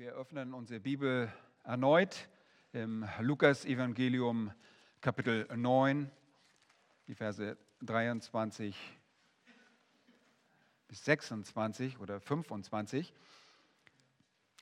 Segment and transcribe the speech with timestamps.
[0.00, 1.30] Wir öffnen unsere Bibel
[1.62, 2.30] erneut
[2.72, 4.50] im Lukas-Evangelium,
[5.02, 6.10] Kapitel 9,
[7.06, 8.74] die Verse 23
[10.88, 13.12] bis 26 oder 25.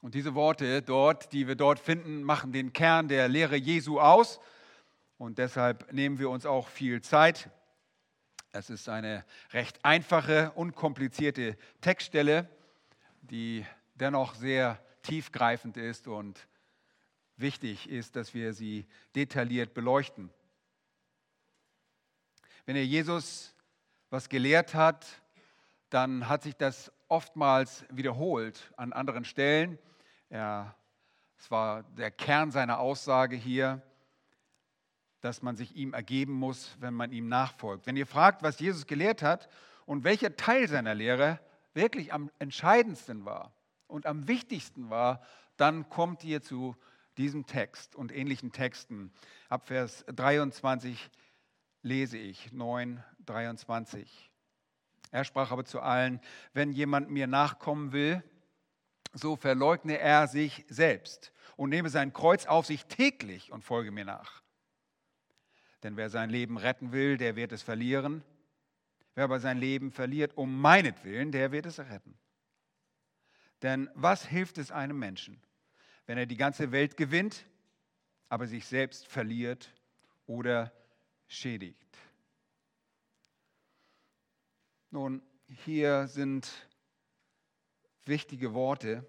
[0.03, 4.41] Und diese Worte dort, die wir dort finden, machen den Kern der Lehre Jesu aus.
[5.19, 7.49] Und deshalb nehmen wir uns auch viel Zeit.
[8.51, 12.51] Es ist eine recht einfache, unkomplizierte Textstelle,
[13.21, 13.65] die
[13.95, 16.48] dennoch sehr tiefgreifend ist und
[17.36, 20.30] wichtig ist, dass wir sie detailliert beleuchten.
[22.66, 23.54] Wenn er Jesus
[24.10, 25.06] was gelehrt hat,
[25.90, 29.78] dann hat sich das oftmals wiederholt an anderen Stellen.
[30.28, 33.82] Es war der Kern seiner Aussage hier,
[35.20, 37.87] dass man sich ihm ergeben muss, wenn man ihm nachfolgt.
[37.87, 39.48] Wenn ihr fragt, was Jesus gelehrt hat
[39.87, 41.40] und welcher Teil seiner Lehre
[41.74, 43.52] wirklich am entscheidendsten war
[43.88, 45.20] und am wichtigsten war,
[45.56, 46.77] dann kommt ihr zu
[47.16, 49.12] diesem Text und ähnlichen Texten.
[49.49, 51.10] Ab Vers 23
[51.82, 54.30] lese ich 9, 23.
[55.10, 56.21] Er sprach aber zu allen,
[56.52, 58.23] wenn jemand mir nachkommen will,
[59.12, 64.05] so verleugne er sich selbst und nehme sein Kreuz auf sich täglich und folge mir
[64.05, 64.43] nach.
[65.83, 68.23] Denn wer sein Leben retten will, der wird es verlieren.
[69.15, 72.19] Wer aber sein Leben verliert um meinetwillen, der wird es retten.
[73.62, 75.41] Denn was hilft es einem Menschen,
[76.06, 77.45] wenn er die ganze Welt gewinnt,
[78.28, 79.73] aber sich selbst verliert
[80.27, 80.73] oder
[81.27, 81.97] schädigt?
[84.91, 86.69] Nun, hier sind
[88.05, 89.05] wichtige Worte.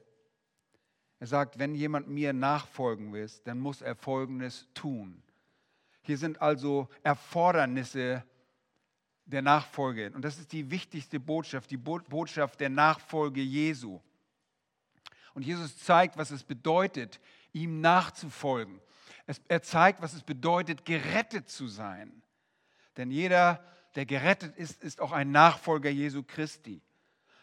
[1.19, 5.21] Er sagt, wenn jemand mir nachfolgen will, dann muss er Folgendes tun.
[6.01, 8.23] Hier sind also Erfordernisse
[9.25, 10.11] der Nachfolge.
[10.11, 14.01] Und das ist die wichtigste Botschaft, die Botschaft der Nachfolge Jesu.
[15.39, 17.21] Und Jesus zeigt, was es bedeutet,
[17.53, 18.81] ihm nachzufolgen.
[19.47, 22.21] er zeigt, was es bedeutet, gerettet zu sein.
[22.97, 23.63] Denn jeder,
[23.95, 26.81] der gerettet ist, ist auch ein Nachfolger Jesu Christi.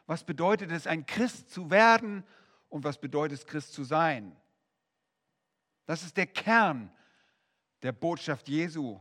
[0.05, 2.23] Was bedeutet es, ein Christ zu werden
[2.69, 4.37] und was bedeutet es, Christ zu sein?
[5.87, 6.93] Das ist der Kern
[7.81, 9.01] der Botschaft Jesu.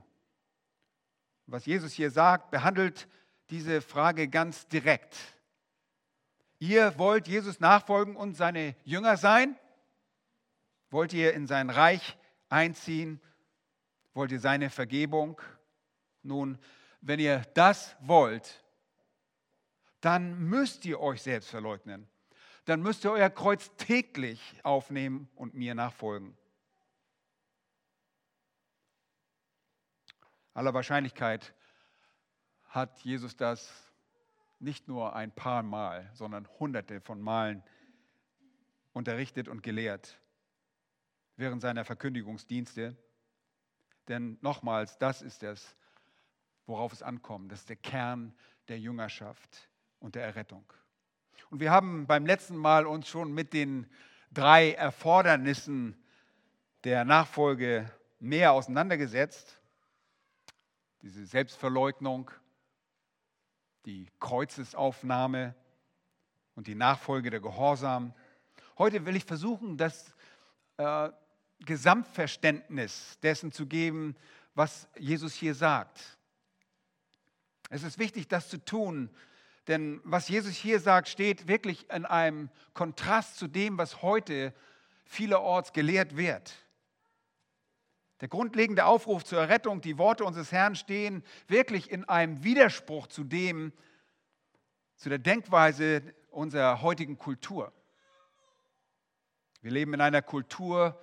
[1.48, 3.10] Was Jesus hier sagt, behandelt
[3.50, 5.18] diese Frage ganz direkt.
[6.60, 9.58] Ihr wollt Jesus nachfolgen und seine Jünger sein?
[10.90, 12.18] Wollt ihr in sein Reich
[12.50, 13.22] einziehen?
[14.14, 15.42] Wollt ihr seine Vergebung?
[16.24, 16.58] Nun,
[17.02, 18.64] wenn ihr das wollt,
[20.02, 22.08] dann müsst ihr euch selbst verleugnen.
[22.66, 26.38] Dann müsst ihr euer Kreuz täglich aufnehmen und mir nachfolgen.
[30.54, 31.54] Aller Wahrscheinlichkeit
[32.70, 33.85] hat Jesus das
[34.66, 37.64] nicht nur ein paar Mal, sondern hunderte von Malen
[38.92, 40.20] unterrichtet und gelehrt
[41.38, 42.98] während seiner Verkündigungsdienste.
[44.08, 45.78] Denn nochmals, das ist es,
[46.66, 47.52] worauf es ankommt.
[47.52, 48.34] Das ist der Kern
[48.68, 50.66] der Jüngerschaft und der Errettung.
[51.50, 53.90] Und wir haben beim letzten Mal uns schon mit den
[54.32, 55.96] drei Erfordernissen
[56.84, 57.90] der Nachfolge
[58.20, 59.60] mehr auseinandergesetzt.
[61.02, 62.32] Diese Selbstverleugnung,
[63.86, 65.56] die Kreuzesaufnahme
[66.56, 68.14] und die Nachfolge der Gehorsam.
[68.78, 70.14] Heute will ich versuchen, das
[70.78, 71.10] äh,
[71.60, 74.16] Gesamtverständnis dessen zu geben,
[74.56, 76.18] was Jesus hier sagt.
[77.70, 79.10] Es ist wichtig, das zu tun,
[79.68, 84.54] denn was Jesus hier sagt, steht wirklich in einem Kontrast zu dem, was heute
[85.06, 86.54] vielerorts gelehrt wird.
[88.22, 93.24] Der grundlegende Aufruf zur Errettung, die Worte unseres Herrn stehen wirklich in einem Widerspruch zu
[93.24, 93.74] dem,
[94.96, 97.74] zu der Denkweise unserer heutigen Kultur.
[99.62, 101.00] Wir leben in einer Kultur,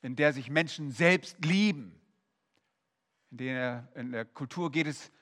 [0.00, 2.00] in der sich Menschen selbst lieben.
[3.30, 5.12] In der, in der Kultur geht es,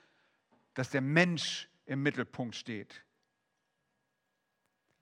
[0.73, 3.03] dass der Mensch im Mittelpunkt steht.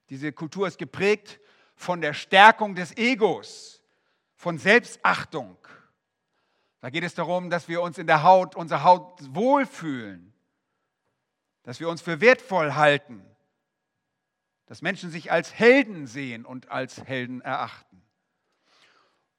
[0.10, 1.40] Diese Kultur ist geprägt
[1.76, 3.80] von der Stärkung des Egos
[4.40, 5.58] von Selbstachtung.
[6.82, 10.34] Da geht es darum, dass wir uns in der Haut, unserer Haut wohlfühlen,
[11.64, 13.26] dass wir uns für wertvoll halten,
[14.66, 18.02] dass Menschen sich als Helden sehen und als Helden erachten.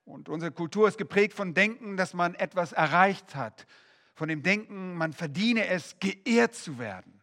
[0.04, 3.66] Und unsere Kultur ist geprägt von Denken, dass man etwas erreicht hat,
[4.14, 7.22] von dem Denken, man verdiene es, geehrt zu werden.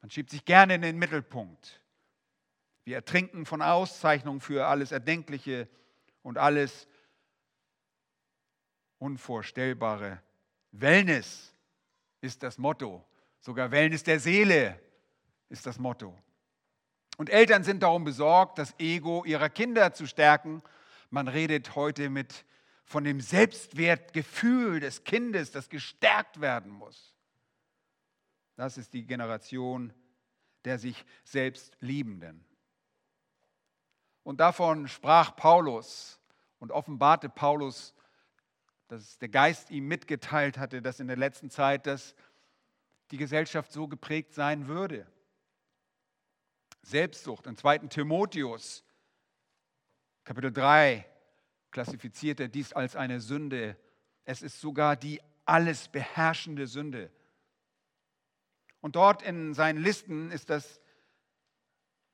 [0.00, 1.82] Man schiebt sich gerne in den Mittelpunkt.
[2.84, 5.68] Wir ertrinken von Auszeichnungen für alles Erdenkliche,
[6.28, 6.86] und alles
[8.98, 10.22] Unvorstellbare.
[10.72, 11.54] Wellness
[12.20, 13.04] ist das Motto.
[13.40, 14.80] Sogar Wellness der Seele
[15.48, 16.16] ist das Motto.
[17.16, 20.62] Und Eltern sind darum besorgt, das Ego ihrer Kinder zu stärken.
[21.10, 22.44] Man redet heute mit
[22.84, 27.14] von dem Selbstwertgefühl des Kindes, das gestärkt werden muss.
[28.56, 29.92] Das ist die Generation
[30.64, 32.44] der sich selbst Liebenden.
[34.22, 36.20] Und davon sprach Paulus
[36.58, 37.94] und offenbarte Paulus,
[38.88, 42.14] dass der Geist ihm mitgeteilt hatte, dass in der letzten Zeit dass
[43.10, 45.06] die Gesellschaft so geprägt sein würde.
[46.82, 47.46] Selbstsucht.
[47.46, 47.78] Im 2.
[47.88, 48.84] Timotheus,
[50.24, 51.06] Kapitel 3,
[51.70, 53.76] klassifiziert er dies als eine Sünde.
[54.24, 57.10] Es ist sogar die alles beherrschende Sünde.
[58.80, 60.80] Und dort in seinen Listen ist das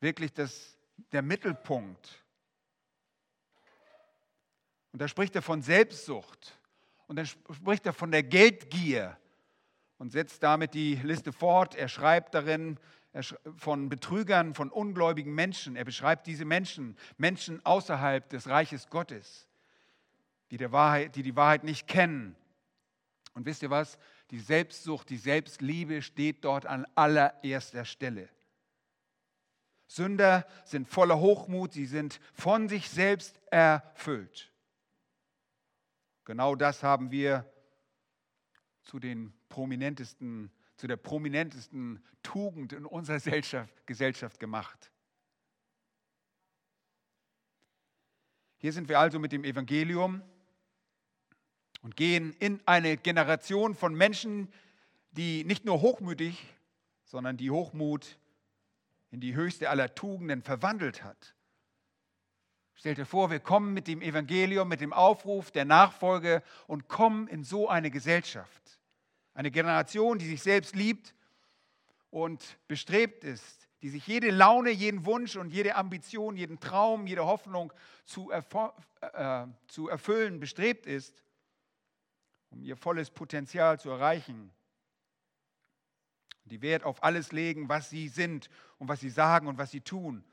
[0.00, 0.78] wirklich das,
[1.12, 2.24] der Mittelpunkt.
[4.92, 6.58] Und da spricht er von Selbstsucht
[7.06, 9.16] und dann spricht er von der Geldgier
[9.98, 11.74] und setzt damit die Liste fort.
[11.74, 12.78] Er schreibt darin
[13.56, 15.76] von Betrügern, von ungläubigen Menschen.
[15.76, 19.48] Er beschreibt diese Menschen, Menschen außerhalb des Reiches Gottes,
[20.50, 22.36] die, der Wahrheit, die die Wahrheit nicht kennen.
[23.34, 23.98] Und wisst ihr was?
[24.30, 28.28] Die Selbstsucht, die Selbstliebe steht dort an allererster Stelle.
[29.86, 34.53] Sünder sind voller Hochmut, sie sind von sich selbst erfüllt.
[36.24, 37.50] Genau das haben wir
[38.82, 44.90] zu den prominentesten, zu der prominentesten Tugend in unserer Gesellschaft, Gesellschaft gemacht.
[48.56, 50.22] Hier sind wir also mit dem Evangelium
[51.82, 54.50] und gehen in eine Generation von Menschen,
[55.10, 56.46] die nicht nur hochmütig,
[57.04, 58.18] sondern die Hochmut
[59.10, 61.34] in die höchste aller Tugenden verwandelt hat.
[62.74, 67.28] Stellt dir vor, wir kommen mit dem Evangelium, mit dem Aufruf der Nachfolge und kommen
[67.28, 68.80] in so eine Gesellschaft.
[69.32, 71.14] Eine Generation, die sich selbst liebt
[72.10, 77.26] und bestrebt ist, die sich jede Laune, jeden Wunsch und jede Ambition, jeden Traum, jede
[77.26, 77.72] Hoffnung
[78.04, 81.22] zu, äh, zu erfüllen bestrebt ist,
[82.50, 84.52] um ihr volles Potenzial zu erreichen.
[86.44, 88.48] Die Wert auf alles legen, was sie sind
[88.78, 90.24] und was sie sagen und was sie tun.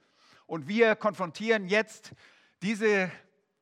[0.51, 2.11] Und wir konfrontieren jetzt
[2.61, 3.09] diese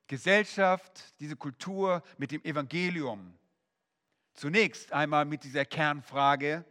[0.08, 3.38] Gesellschaft, diese Kultur mit dem Evangelium.
[4.34, 6.66] Zunächst einmal mit dieser Kernfrage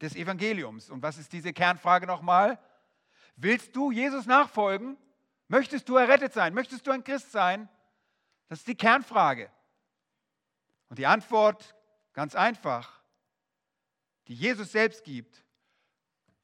[0.00, 0.88] des Evangeliums.
[0.88, 2.60] Und was ist diese Kernfrage nochmal?
[3.34, 4.96] Willst du Jesus nachfolgen?
[5.48, 6.54] Möchtest du errettet sein?
[6.54, 7.68] Möchtest du ein Christ sein?
[8.48, 9.50] Das ist die Kernfrage.
[10.90, 11.74] Und die Antwort,
[12.12, 13.02] ganz einfach,
[14.28, 15.43] die Jesus selbst gibt,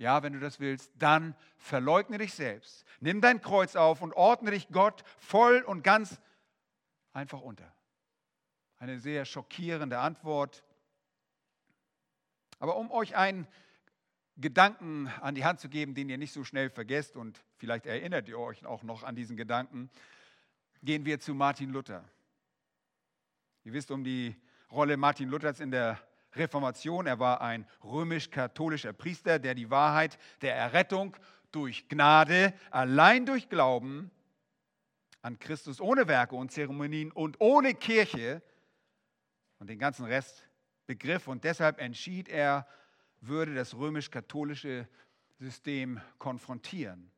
[0.00, 2.86] ja, wenn du das willst, dann verleugne dich selbst.
[3.00, 6.18] Nimm dein Kreuz auf und ordne dich Gott voll und ganz
[7.12, 7.70] einfach unter.
[8.78, 10.64] Eine sehr schockierende Antwort.
[12.60, 13.46] Aber um euch einen
[14.38, 18.26] Gedanken an die Hand zu geben, den ihr nicht so schnell vergesst und vielleicht erinnert
[18.26, 19.90] ihr euch auch noch an diesen Gedanken,
[20.82, 22.08] gehen wir zu Martin Luther.
[23.64, 24.34] Ihr wisst um die
[24.70, 26.00] Rolle Martin Luthers in der
[26.34, 27.06] Reformation.
[27.06, 31.16] Er war ein römisch-katholischer Priester, der die Wahrheit der Errettung
[31.52, 34.10] durch Gnade, allein durch Glauben
[35.22, 38.42] an Christus ohne Werke und Zeremonien und ohne Kirche
[39.58, 40.48] und den ganzen Rest
[40.86, 41.28] begriff.
[41.28, 42.66] Und deshalb entschied er,
[43.20, 44.88] würde das römisch-katholische
[45.38, 47.10] System konfrontieren.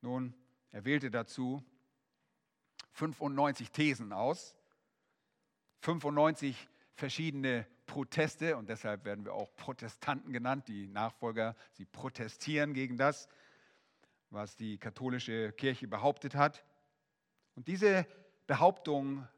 [0.00, 0.34] Nun,
[0.70, 1.62] er wählte dazu
[2.92, 4.56] 95 Thesen aus
[5.82, 12.96] 95 verschiedene Proteste und deshalb werden wir auch Protestanten genannt, die Nachfolger, sie protestieren gegen
[12.96, 13.28] das,
[14.30, 16.64] was die katholische Kirche behauptet hat.
[17.56, 18.06] Und diese
[18.46, 19.28] Behauptungen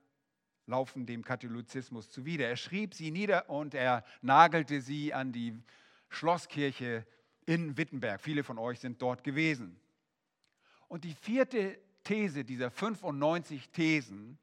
[0.66, 2.46] laufen dem Katholizismus zuwider.
[2.46, 5.58] Er schrieb sie nieder und er nagelte sie an die
[6.10, 7.06] Schlosskirche
[7.46, 8.20] in Wittenberg.
[8.20, 9.80] Viele von euch sind dort gewesen.
[10.88, 14.38] Und die vierte These dieser 95 Thesen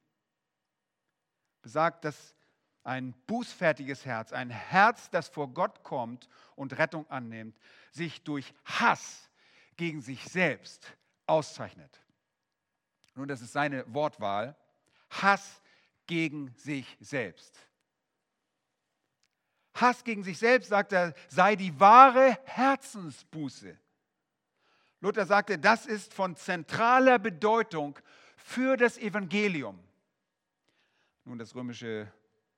[1.61, 2.35] besagt, dass
[2.83, 7.57] ein bußfertiges Herz, ein Herz, das vor Gott kommt und Rettung annimmt,
[7.91, 9.29] sich durch Hass
[9.77, 10.95] gegen sich selbst
[11.27, 12.01] auszeichnet.
[13.15, 14.55] Nun, das ist seine Wortwahl.
[15.09, 15.61] Hass
[16.07, 17.57] gegen sich selbst.
[19.73, 23.77] Hass gegen sich selbst, sagt er, sei die wahre Herzensbuße.
[24.99, 27.97] Luther sagte, das ist von zentraler Bedeutung
[28.37, 29.79] für das Evangelium.
[31.23, 32.11] Nun, das römische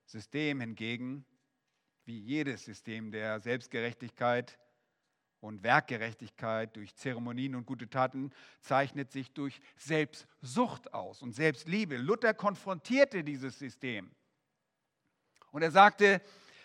[0.06, 1.26] System hingegen,
[2.06, 4.58] wie jedes System der Selbstgerechtigkeit
[5.42, 11.98] und Werkgerechtigkeit durch Zeremonien und gute Taten, zeichnet sich durch Selbstsucht aus und Selbstliebe.
[11.98, 14.16] Luther konfrontierte dieses System.
[15.52, 16.22] Und er sagte,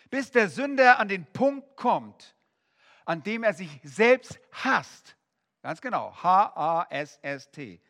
[0.08, 2.36] bis der Sünder an den Punkt kommt,
[3.04, 5.16] an dem er sich selbst hasst,
[5.62, 7.80] ganz genau, H-A-S-S-T,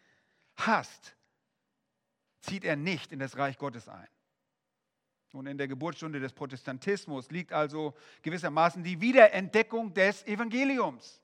[0.57, 1.17] hasst,
[2.40, 4.09] zieht er nicht in das Reich Gottes ein.
[5.33, 11.21] Und in der Geburtsstunde des Protestantismus liegt also gewissermaßen die Wiederentdeckung des Evangeliums,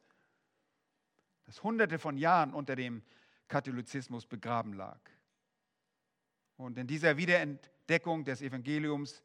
[1.46, 3.02] das hunderte von Jahren unter dem
[3.48, 5.00] Katholizismus begraben lag.
[6.56, 9.22] Und in dieser Wiederentdeckung des Evangeliums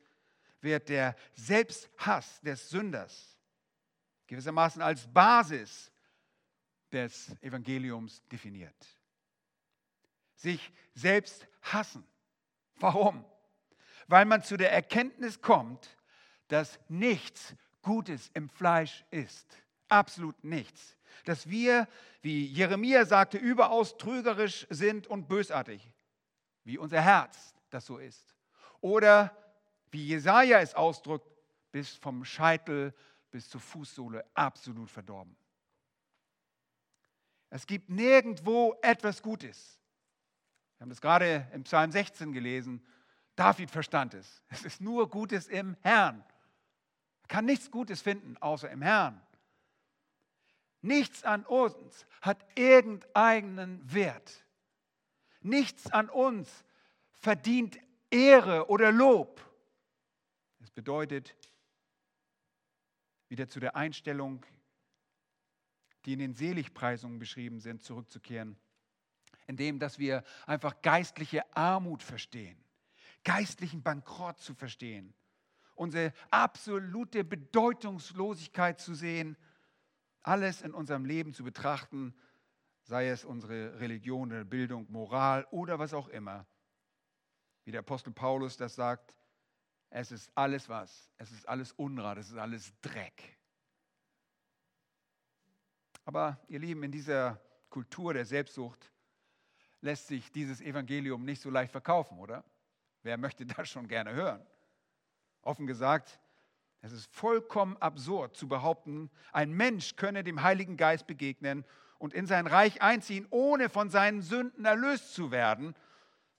[0.62, 3.38] wird der Selbsthass des Sünders
[4.28, 5.92] gewissermaßen als Basis
[6.92, 8.98] des Evangeliums definiert.
[10.36, 12.06] Sich selbst hassen.
[12.76, 13.26] Warum?
[14.08, 15.98] Weil man zu der Erkenntnis kommt,
[16.48, 19.58] dass nichts Gutes im Fleisch ist.
[19.88, 20.98] Absolut nichts.
[21.26, 21.88] Dass wir,
[22.22, 25.92] wie Jeremia sagte, überaus trügerisch sind und bösartig.
[26.64, 28.36] Wie unser Herz das so ist.
[28.82, 29.36] Oder
[29.92, 31.28] wie Jesaja es ausdrückt,
[31.72, 32.94] bis vom Scheitel
[33.32, 35.36] bis zur Fußsohle absolut verdorben.
[37.50, 39.79] Es gibt nirgendwo etwas Gutes.
[40.80, 42.82] Wir haben das gerade im Psalm 16 gelesen.
[43.36, 44.42] David verstand es.
[44.48, 46.24] Es ist nur Gutes im Herrn.
[47.24, 49.22] Er kann nichts Gutes finden, außer im Herrn.
[50.82, 54.46] Nichts an uns hat irgendeinen Wert.
[55.42, 56.64] Nichts an uns
[57.12, 57.78] verdient
[58.10, 59.42] Ehre oder Lob.
[60.62, 61.36] Es bedeutet,
[63.28, 64.46] wieder zu der Einstellung,
[66.06, 68.58] die in den Seligpreisungen beschrieben sind, zurückzukehren,
[69.50, 72.56] indem dass wir einfach geistliche Armut verstehen,
[73.24, 75.12] geistlichen Bankrott zu verstehen,
[75.74, 79.36] unsere absolute Bedeutungslosigkeit zu sehen,
[80.22, 82.14] alles in unserem Leben zu betrachten,
[82.84, 86.46] sei es unsere Religion Bildung, Moral oder was auch immer.
[87.64, 89.18] Wie der Apostel Paulus das sagt,
[89.90, 91.12] es ist alles was?
[91.18, 93.40] Es ist alles Unrat, es ist alles Dreck.
[96.06, 97.42] Aber ihr Lieben, in dieser
[97.72, 98.92] Kultur der Selbstsucht
[99.82, 102.44] lässt sich dieses Evangelium nicht so leicht verkaufen, oder?
[103.04, 104.46] Wer möchte das schon gerne hören?
[105.42, 106.20] Offen gesagt,
[106.82, 111.66] es ist vollkommen absurd zu behaupten, ein Mensch könne dem Heiligen Geist begegnen
[111.98, 115.76] und in sein Reich einziehen, ohne von seinen Sünden erlöst zu werden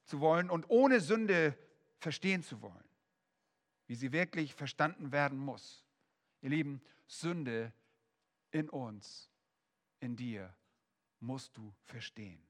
[0.05, 1.57] zu wollen und ohne Sünde
[1.99, 2.91] verstehen zu wollen
[3.91, 5.85] wie sie wirklich verstanden werden muss.
[6.43, 7.73] Ihr Lieben, Sünde
[8.53, 9.29] in uns,
[9.99, 10.55] in dir,
[11.19, 12.41] musst du verstehen.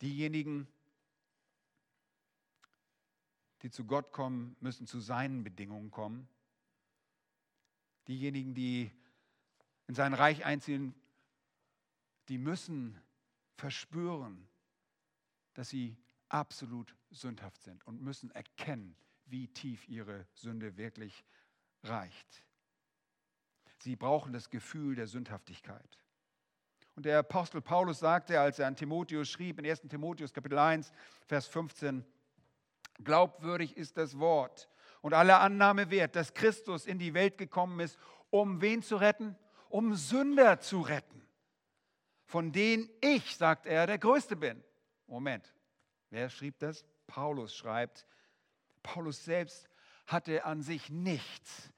[0.00, 0.68] Diejenigen,
[3.62, 6.28] die zu Gott kommen, müssen zu seinen Bedingungen kommen.
[8.06, 8.90] Diejenigen, die
[9.86, 10.94] in sein Reich einziehen,
[12.28, 13.00] die müssen
[13.56, 14.48] verspüren,
[15.54, 15.96] dass sie
[16.28, 21.24] absolut sündhaft sind und müssen erkennen, wie tief ihre Sünde wirklich
[21.82, 22.44] reicht.
[23.78, 25.98] Sie brauchen das Gefühl der Sündhaftigkeit.
[26.96, 30.92] Und der Apostel Paulus sagte, als er an Timotheus schrieb, in 1 Timotheus Kapitel 1,
[31.26, 32.04] Vers 15,
[33.04, 34.68] glaubwürdig ist das Wort
[35.02, 37.98] und alle Annahme wert, dass Christus in die Welt gekommen ist,
[38.30, 39.36] um wen zu retten?
[39.68, 41.26] Um Sünder zu retten,
[42.24, 44.62] von denen ich, sagt er, der Größte bin.
[45.06, 45.52] Moment,
[46.10, 46.84] Wer schrieb das?
[47.06, 48.06] Paulus schreibt,
[48.82, 49.68] Paulus selbst
[50.06, 51.72] hatte an sich nichts,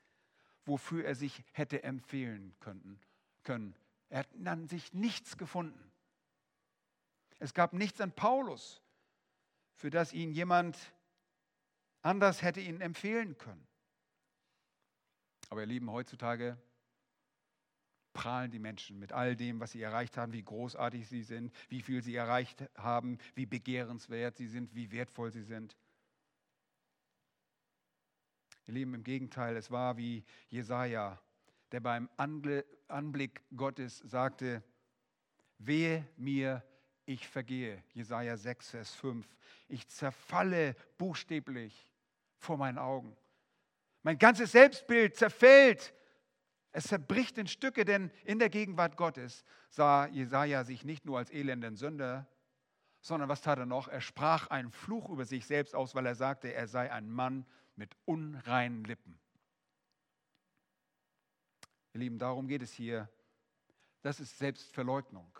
[0.64, 3.00] wofür er sich hätte empfehlen können.
[3.42, 3.74] können.
[4.10, 5.92] Er hat an sich nichts gefunden.
[7.38, 8.82] Es gab nichts an Paulus,
[9.74, 10.76] für das ihn jemand
[12.02, 13.66] anders hätte ihn empfehlen können.
[15.50, 16.58] Aber ihr Lieben, heutzutage
[18.12, 21.82] prahlen die Menschen mit all dem, was sie erreicht haben, wie großartig sie sind, wie
[21.82, 25.76] viel sie erreicht haben, wie begehrenswert sie sind, wie wertvoll sie sind.
[28.66, 31.22] Ihr Lieben, im Gegenteil, es war wie Jesaja,
[31.72, 34.62] der beim Anblick Gottes sagte:
[35.58, 36.62] Wehe mir,
[37.04, 37.82] ich vergehe.
[37.94, 39.26] Jesaja 6, Vers 5.
[39.68, 41.92] Ich zerfalle buchstäblich
[42.36, 43.16] vor meinen Augen.
[44.02, 45.94] Mein ganzes Selbstbild zerfällt
[46.72, 51.30] es zerbricht in Stücke, denn in der Gegenwart Gottes sah Jesaja sich nicht nur als
[51.30, 52.28] elenden Sünder,
[53.00, 53.88] sondern was tat er noch?
[53.88, 57.46] Er sprach einen Fluch über sich selbst aus, weil er sagte, er sei ein Mann
[57.76, 59.18] mit unreinen Lippen.
[61.94, 63.08] Ihr Lieben, darum geht es hier.
[64.02, 65.38] Das ist Selbstverleugnung.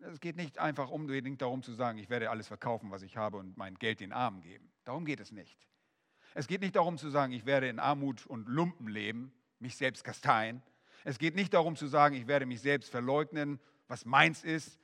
[0.00, 3.38] Es geht nicht einfach unbedingt darum zu sagen, ich werde alles verkaufen, was ich habe
[3.38, 4.70] und mein Geld den Armen geben.
[4.84, 5.66] Darum geht es nicht.
[6.34, 10.04] Es geht nicht darum zu sagen, ich werde in Armut und Lumpen leben, mich selbst
[10.04, 10.62] kasteien.
[11.04, 14.78] Es geht nicht darum zu sagen, ich werde mich selbst verleugnen, was meins ist,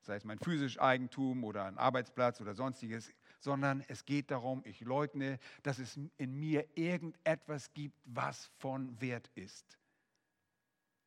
[0.00, 3.10] sei es mein physisches Eigentum oder ein Arbeitsplatz oder sonstiges,
[3.42, 9.28] sondern es geht darum, ich leugne, dass es in mir irgendetwas gibt, was von Wert
[9.34, 9.78] ist.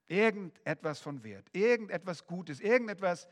[0.07, 3.27] Irgendetwas von Wert, irgendetwas Gutes, irgendetwas,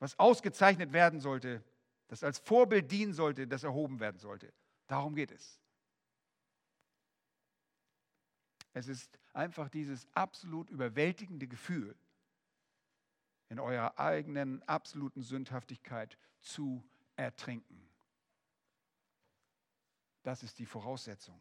[0.00, 1.62] was ausgezeichnet werden sollte,
[2.08, 4.52] das als Vorbild dienen sollte, das erhoben werden sollte.
[4.88, 5.60] Darum geht es.
[8.72, 11.96] Es ist einfach dieses absolut überwältigende Gefühl,
[13.48, 16.84] in eurer eigenen absoluten Sündhaftigkeit zu
[17.18, 17.88] ertrinken.
[20.22, 21.40] Das ist die Voraussetzung.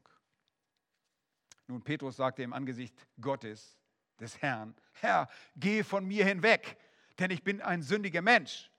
[1.67, 3.77] Nun, Petrus sagte im Angesicht Gottes,
[4.19, 6.77] des Herrn, Herr, geh von mir hinweg,
[7.19, 8.71] denn ich bin ein sündiger Mensch.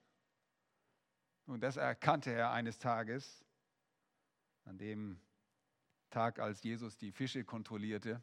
[1.47, 3.45] Und das erkannte er eines Tages,
[4.65, 5.21] an dem
[6.11, 8.23] Tag, als Jesus die Fische kontrollierte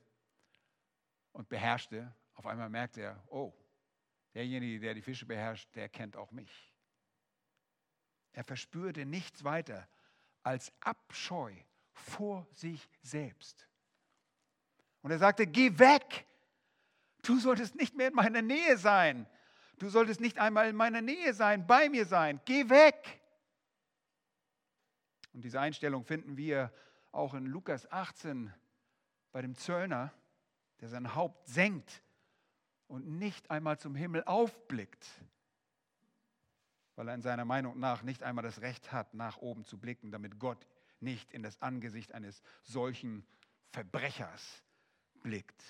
[1.32, 2.14] und beherrschte.
[2.34, 3.54] Auf einmal merkte er, oh,
[4.34, 6.75] derjenige, der die Fische beherrscht, der kennt auch mich.
[8.36, 9.88] Er verspürte nichts weiter
[10.44, 11.54] als Abscheu
[11.94, 13.66] vor sich selbst.
[15.02, 16.26] Und er sagte, geh weg,
[17.24, 19.26] du solltest nicht mehr in meiner Nähe sein.
[19.78, 22.42] Du solltest nicht einmal in meiner Nähe sein, bei mir sein.
[22.44, 23.22] Geh weg.
[25.32, 26.74] Und diese Einstellung finden wir
[27.14, 28.54] auch in Lukas 18
[29.32, 30.14] bei dem Zöllner,
[30.82, 32.04] der sein Haupt senkt
[32.88, 35.08] und nicht einmal zum Himmel aufblickt,
[36.96, 40.12] weil er in seiner Meinung nach nicht einmal das Recht hat, nach oben zu blicken,
[40.12, 40.66] damit Gott
[41.00, 43.26] nicht in das Angesicht eines solchen
[43.72, 44.64] Verbrechers
[45.22, 45.64] blickt.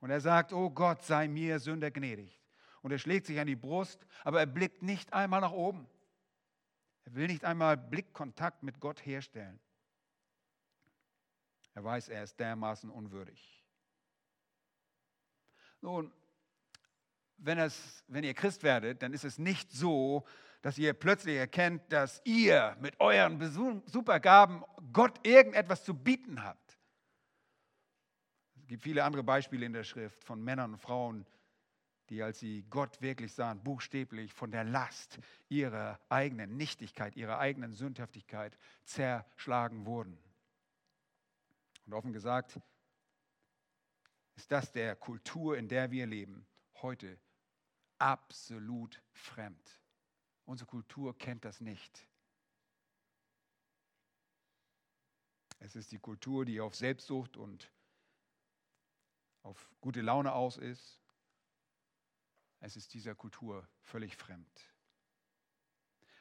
[0.00, 2.40] Und er sagt, oh Gott, sei mir Sünder gnädig.
[2.82, 5.88] Und er schlägt sich an die Brust, aber er blickt nicht einmal nach oben.
[7.04, 9.58] Er will nicht einmal Blickkontakt mit Gott herstellen.
[11.74, 13.64] Er weiß, er ist dermaßen unwürdig.
[15.80, 16.12] Nun,
[17.38, 20.26] wenn, es, wenn ihr Christ werdet, dann ist es nicht so,
[20.62, 23.40] dass ihr plötzlich erkennt, dass ihr mit euren
[23.86, 26.78] Supergaben Gott irgendetwas zu bieten habt.
[28.60, 31.26] Es gibt viele andere Beispiele in der Schrift von Männern und Frauen,
[32.10, 37.72] die, als sie Gott wirklich sahen, buchstäblich von der Last ihrer eigenen Nichtigkeit, ihrer eigenen
[37.72, 40.18] Sündhaftigkeit zerschlagen wurden.
[41.86, 42.60] Und offen gesagt,
[44.34, 46.46] ist das der Kultur, in der wir leben,
[46.82, 47.18] heute
[47.98, 49.80] absolut fremd.
[50.44, 52.06] Unsere Kultur kennt das nicht.
[55.60, 57.70] Es ist die Kultur, die auf Selbstsucht und
[59.42, 61.00] auf gute Laune aus ist.
[62.60, 64.74] Es ist dieser Kultur völlig fremd.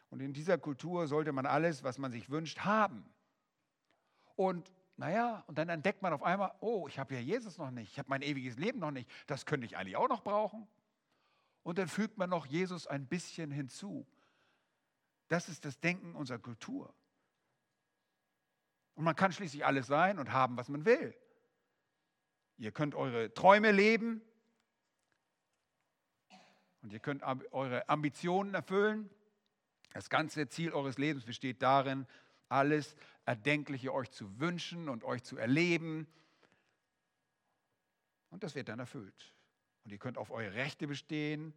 [0.09, 3.05] Und in dieser Kultur sollte man alles, was man sich wünscht, haben.
[4.35, 7.91] Und naja, und dann entdeckt man auf einmal, oh, ich habe ja Jesus noch nicht,
[7.91, 10.67] ich habe mein ewiges Leben noch nicht, das könnte ich eigentlich auch noch brauchen.
[11.67, 14.07] Und dann fügt man noch Jesus ein bisschen hinzu.
[15.27, 16.95] Das ist das Denken unserer Kultur.
[18.95, 21.13] Und man kann schließlich alles sein und haben, was man will.
[22.55, 24.21] Ihr könnt eure Träume leben,
[26.81, 29.09] und ihr könnt eure Ambitionen erfüllen.
[29.91, 32.07] Das ganze Ziel eures Lebens besteht darin,
[32.47, 36.07] alles Erdenkliche euch zu wünschen und euch zu erleben.
[38.29, 39.33] Und das wird dann erfüllt.
[39.87, 41.55] Und ihr könnt auf eure Rechte bestehen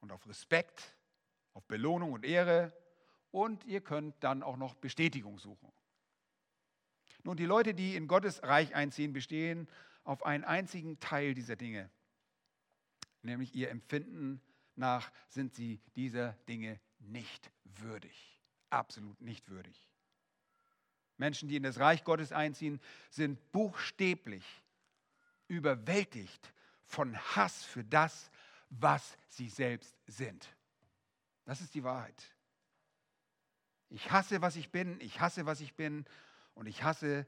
[0.00, 0.94] und auf Respekt,
[1.54, 2.72] auf Belohnung und Ehre.
[3.32, 5.72] Und ihr könnt dann auch noch Bestätigung suchen.
[7.24, 9.68] Nun, die Leute, die in Gottes Reich einziehen, bestehen
[10.04, 11.90] auf einen einzigen Teil dieser Dinge
[13.22, 14.40] nämlich ihr Empfinden
[14.76, 18.40] nach sind sie dieser Dinge nicht würdig.
[18.70, 19.88] Absolut nicht würdig.
[21.16, 24.44] Menschen, die in das Reich Gottes einziehen, sind buchstäblich
[25.50, 28.30] überwältigt von Hass für das,
[28.70, 30.48] was sie selbst sind.
[31.44, 32.34] Das ist die Wahrheit.
[33.88, 36.04] Ich hasse, was ich bin, ich hasse, was ich bin
[36.54, 37.26] und ich hasse,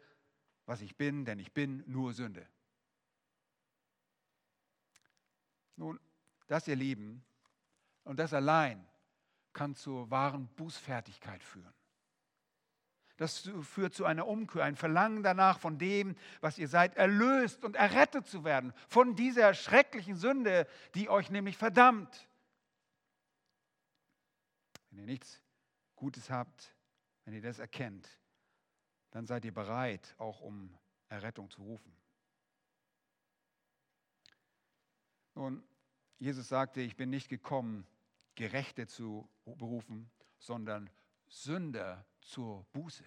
[0.67, 2.47] was ich bin, denn ich bin nur Sünde.
[5.75, 5.99] Nun,
[6.47, 7.25] das, ihr Lieben,
[8.05, 8.87] und das allein
[9.53, 11.75] kann zur wahren Bußfertigkeit führen.
[13.23, 17.77] Das führt zu einer Umkehr, ein Verlangen danach, von dem, was ihr seid, erlöst und
[17.77, 22.29] errettet zu werden, von dieser schrecklichen Sünde, die euch nämlich verdammt.
[24.91, 25.41] Wenn ihr nichts
[25.95, 26.75] Gutes habt,
[27.25, 28.09] wenn ihr das erkennt,
[29.13, 30.77] dann seid ihr bereit, auch um
[31.09, 31.97] Errettung zu rufen.
[35.37, 35.63] Nun,
[36.19, 37.87] Jesus sagte, ich bin nicht gekommen,
[38.35, 40.91] Gerechte zu berufen, sondern
[41.33, 43.05] Sünder zur Buße.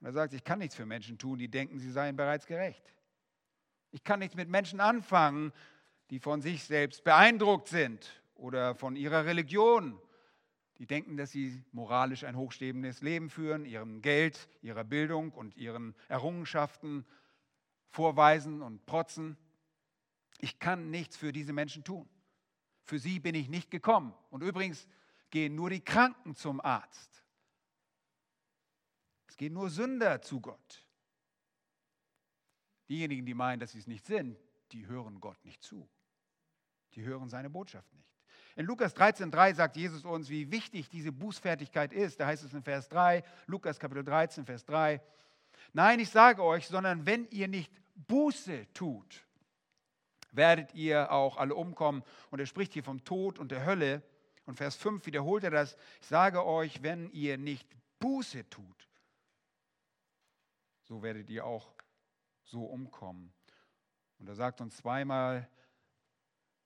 [0.00, 2.92] Und er sagt, ich kann nichts für Menschen tun, die denken, sie seien bereits gerecht.
[3.92, 5.52] Ich kann nichts mit Menschen anfangen,
[6.10, 10.00] die von sich selbst beeindruckt sind oder von ihrer Religion.
[10.78, 15.94] Die denken, dass sie moralisch ein hochstehendes Leben führen, ihrem Geld, ihrer Bildung und ihren
[16.08, 17.06] Errungenschaften
[17.90, 19.36] vorweisen und protzen.
[20.38, 22.08] Ich kann nichts für diese Menschen tun.
[22.82, 24.12] Für sie bin ich nicht gekommen.
[24.30, 24.88] Und übrigens
[25.32, 27.24] gehen nur die Kranken zum Arzt.
[29.26, 30.86] Es gehen nur Sünder zu Gott.
[32.88, 34.38] Diejenigen, die meinen, dass sie es nicht sind,
[34.70, 35.88] die hören Gott nicht zu.
[36.94, 38.06] Die hören seine Botschaft nicht.
[38.54, 42.20] In Lukas 13,3 sagt Jesus uns, wie wichtig diese Bußfertigkeit ist.
[42.20, 45.00] Da heißt es in Vers 3, Lukas Kapitel 13, Vers 3.
[45.72, 49.24] Nein, ich sage euch, sondern wenn ihr nicht Buße tut,
[50.32, 52.02] werdet ihr auch alle umkommen.
[52.30, 54.02] Und er spricht hier vom Tod und der Hölle.
[54.44, 55.76] Und Vers 5 wiederholt er das.
[56.00, 58.88] Ich sage euch, wenn ihr nicht Buße tut,
[60.82, 61.72] so werdet ihr auch
[62.44, 63.32] so umkommen.
[64.18, 65.48] Und er sagt uns zweimal,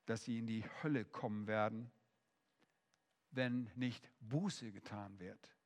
[0.07, 1.91] dass sie in die Hölle kommen werden,
[3.31, 5.57] wenn nicht Buße getan wird.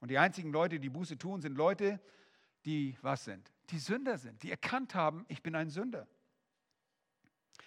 [0.00, 2.00] Und die einzigen Leute, die Buße tun, sind Leute,
[2.64, 3.52] die was sind?
[3.70, 6.06] Die Sünder sind, die erkannt haben, ich bin ein Sünder.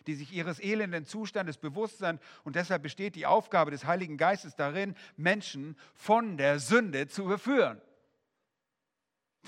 [0.07, 2.21] Die sich ihres elenden Zustandes bewusst sind.
[2.43, 7.81] Und deshalb besteht die Aufgabe des Heiligen Geistes darin, Menschen von der Sünde zu überführen.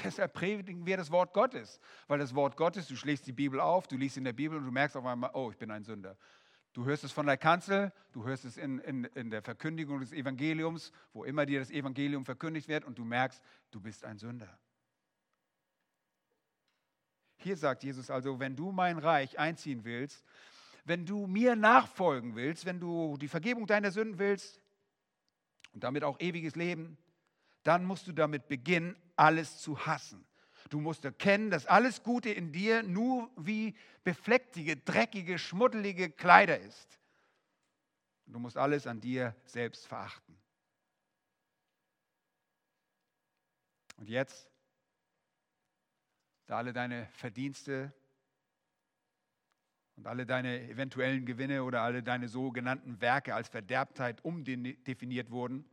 [0.04, 3.88] Deshalb predigen wir das Wort Gottes, weil das Wort Gottes, du schlägst die Bibel auf,
[3.88, 6.18] du liest in der Bibel und du merkst auf einmal, oh, ich bin ein Sünder.
[6.74, 10.12] Du hörst es von der Kanzel, du hörst es in, in, in der Verkündigung des
[10.12, 14.58] Evangeliums, wo immer dir das Evangelium verkündigt wird und du merkst, du bist ein Sünder.
[17.44, 20.24] Hier sagt Jesus also, wenn du mein Reich einziehen willst,
[20.86, 24.62] wenn du mir nachfolgen willst, wenn du die Vergebung deiner Sünden willst
[25.74, 26.98] und damit auch ewiges Leben,
[27.64, 30.26] dann musst du damit beginnen, alles zu hassen.
[30.70, 37.00] Du musst erkennen, dass alles Gute in dir nur wie beflecktige, dreckige, schmuddelige Kleider ist.
[38.26, 40.38] Du musst alles an dir selbst verachten.
[43.98, 44.50] Und jetzt,
[46.46, 47.94] da alle deine Verdienste
[49.96, 55.66] und alle deine eventuellen Gewinne oder alle deine sogenannten Werke als Verderbtheit umdefiniert wurden,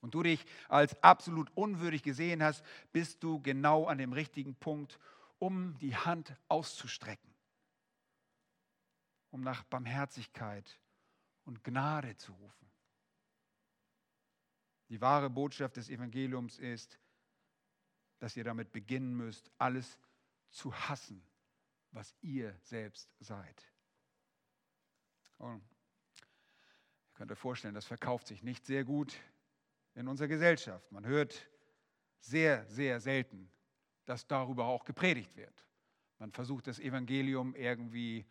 [0.00, 5.00] und du dich als absolut unwürdig gesehen hast, bist du genau an dem richtigen Punkt,
[5.40, 7.34] um die Hand auszustrecken,
[9.30, 10.78] um nach Barmherzigkeit
[11.44, 12.70] und Gnade zu rufen.
[14.90, 17.00] Die wahre Botschaft des Evangeliums ist,
[18.18, 19.98] dass ihr damit beginnen müsst, alles
[20.50, 21.22] zu hassen,
[21.92, 23.62] was ihr selbst seid.
[25.38, 25.62] Und
[27.08, 29.18] ihr könnt euch vorstellen, das verkauft sich nicht sehr gut
[29.94, 30.90] in unserer Gesellschaft.
[30.92, 31.48] Man hört
[32.20, 33.50] sehr, sehr selten,
[34.04, 35.66] dass darüber auch gepredigt wird.
[36.18, 38.26] Man versucht das Evangelium irgendwie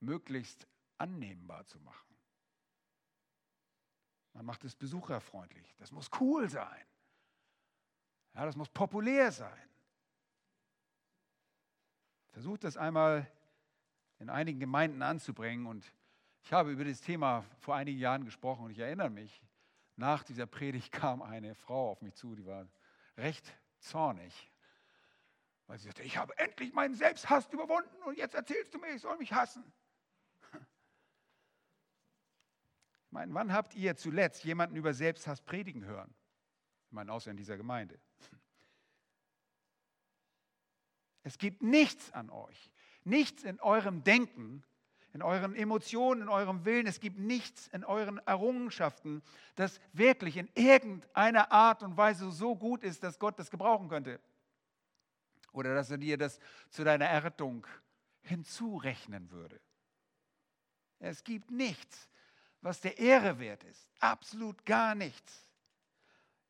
[0.00, 0.66] möglichst
[0.98, 2.16] annehmbar zu machen.
[4.32, 5.74] Man macht es besucherfreundlich.
[5.78, 6.84] Das muss cool sein.
[8.34, 9.68] Ja, das muss populär sein.
[12.32, 13.30] Versucht das einmal
[14.18, 15.66] in einigen Gemeinden anzubringen.
[15.66, 15.84] Und
[16.42, 19.42] ich habe über das Thema vor einigen Jahren gesprochen und ich erinnere mich,
[19.96, 22.68] nach dieser Predigt kam eine Frau auf mich zu, die war
[23.16, 24.50] recht zornig,
[25.66, 29.02] weil sie sagte, ich habe endlich meinen Selbsthass überwunden und jetzt erzählst du mir, ich
[29.02, 29.64] soll mich hassen.
[33.06, 36.14] Ich meine, wann habt ihr zuletzt jemanden über Selbsthass predigen hören?
[36.86, 38.00] Ich meine, außer in dieser Gemeinde.
[41.30, 42.72] Es gibt nichts an euch,
[43.04, 44.64] nichts in eurem Denken,
[45.12, 46.88] in euren Emotionen, in eurem Willen.
[46.88, 49.22] Es gibt nichts in euren Errungenschaften,
[49.54, 54.18] das wirklich in irgendeiner Art und Weise so gut ist, dass Gott das gebrauchen könnte.
[55.52, 57.64] Oder dass er dir das zu deiner Errettung
[58.22, 59.60] hinzurechnen würde.
[60.98, 62.08] Es gibt nichts,
[62.60, 63.88] was der Ehre wert ist.
[64.00, 65.48] Absolut gar nichts.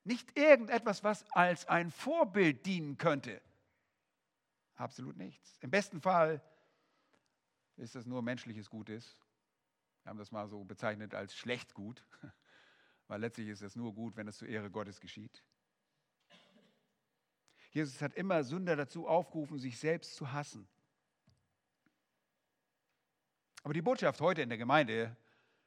[0.05, 3.43] Nicht irgendetwas, was als ein Vorbild dienen könnte.
[4.81, 5.59] Absolut nichts.
[5.61, 6.41] Im besten Fall
[7.77, 9.21] ist das nur menschliches Gutes.
[10.03, 12.03] Wir haben das mal so bezeichnet als schlecht gut,
[13.07, 15.45] weil letztlich ist es nur gut, wenn es zur Ehre Gottes geschieht.
[17.73, 20.67] Jesus hat immer Sünder dazu aufgerufen, sich selbst zu hassen.
[23.63, 25.15] Aber die Botschaft heute in der Gemeinde,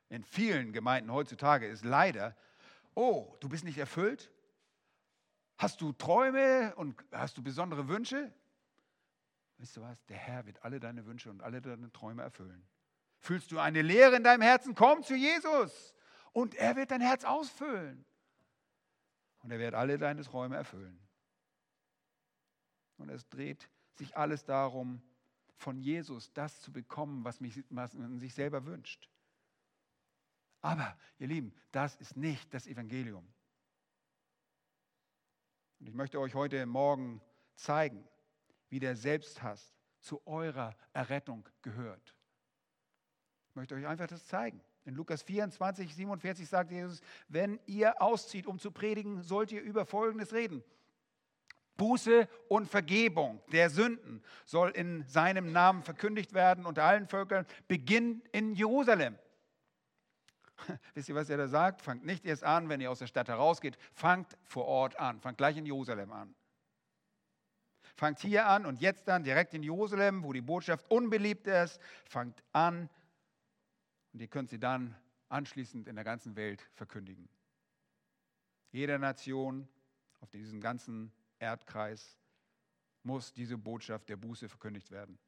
[0.10, 2.36] in vielen Gemeinden heutzutage, ist leider,
[2.96, 4.32] oh, du bist nicht erfüllt?
[5.60, 8.34] Hast du Träume und hast du besondere Wünsche?
[9.58, 10.04] Weißt du was?
[10.06, 12.68] Der Herr wird alle deine Wünsche und alle deine Träume erfüllen.
[13.20, 14.76] Fühlst du eine Leere in deinem Herzen?
[14.76, 15.94] Komm zu Jesus
[16.34, 18.06] und er wird dein Herz ausfüllen.
[19.40, 21.00] Und er wird alle deine Träume erfüllen.
[22.98, 25.02] Und es dreht sich alles darum,
[25.56, 29.10] von Jesus das zu bekommen, was, mich, was man sich selber wünscht.
[30.62, 33.28] Aber, ihr Lieben, das ist nicht das Evangelium.
[35.80, 37.22] Und ich möchte euch heute Morgen
[37.56, 38.08] zeigen,
[38.74, 42.16] wie der Selbsthass zu eurer Errettung gehört.
[43.50, 44.62] Ich möchte euch einfach das zeigen.
[44.84, 49.86] In Lukas 24, 47 sagt Jesus, wenn ihr auszieht, um zu predigen, sollt ihr über
[49.86, 50.64] Folgendes reden.
[51.78, 58.24] Buße und Vergebung der Sünden soll in seinem Namen verkündigt werden unter allen Völkern, Beginn
[58.32, 59.20] in Jerusalem.
[60.96, 61.84] Wisst ihr, was er da sagt?
[61.84, 65.38] Fangt nicht erst an, wenn ihr aus der Stadt herausgeht, fangt vor Ort an, fangt
[65.38, 66.34] gleich in Jerusalem an.
[67.96, 72.44] Fangt hier an und jetzt an, direkt in Jerusalem, wo die Botschaft unbeliebt ist, fangt
[72.52, 72.90] an
[74.14, 74.96] und ihr könnt sie dann
[75.30, 77.28] anschließend in der ganzen Welt verkündigen.
[78.72, 79.68] Jeder Nation
[80.20, 82.18] auf diesem ganzen Erdkreis
[83.04, 85.20] muss diese Botschaft der Buße verkündigt werden.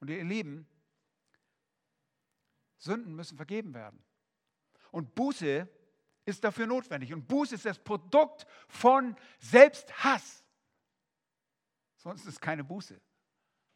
[0.00, 0.66] Und ihr Lieben,
[2.76, 4.02] Sünden müssen vergeben werden.
[4.90, 5.68] Und Buße
[6.24, 7.12] ist dafür notwendig.
[7.12, 10.44] Und Buße ist das Produkt von Selbsthass.
[11.98, 13.00] Sonst ist es keine Buße.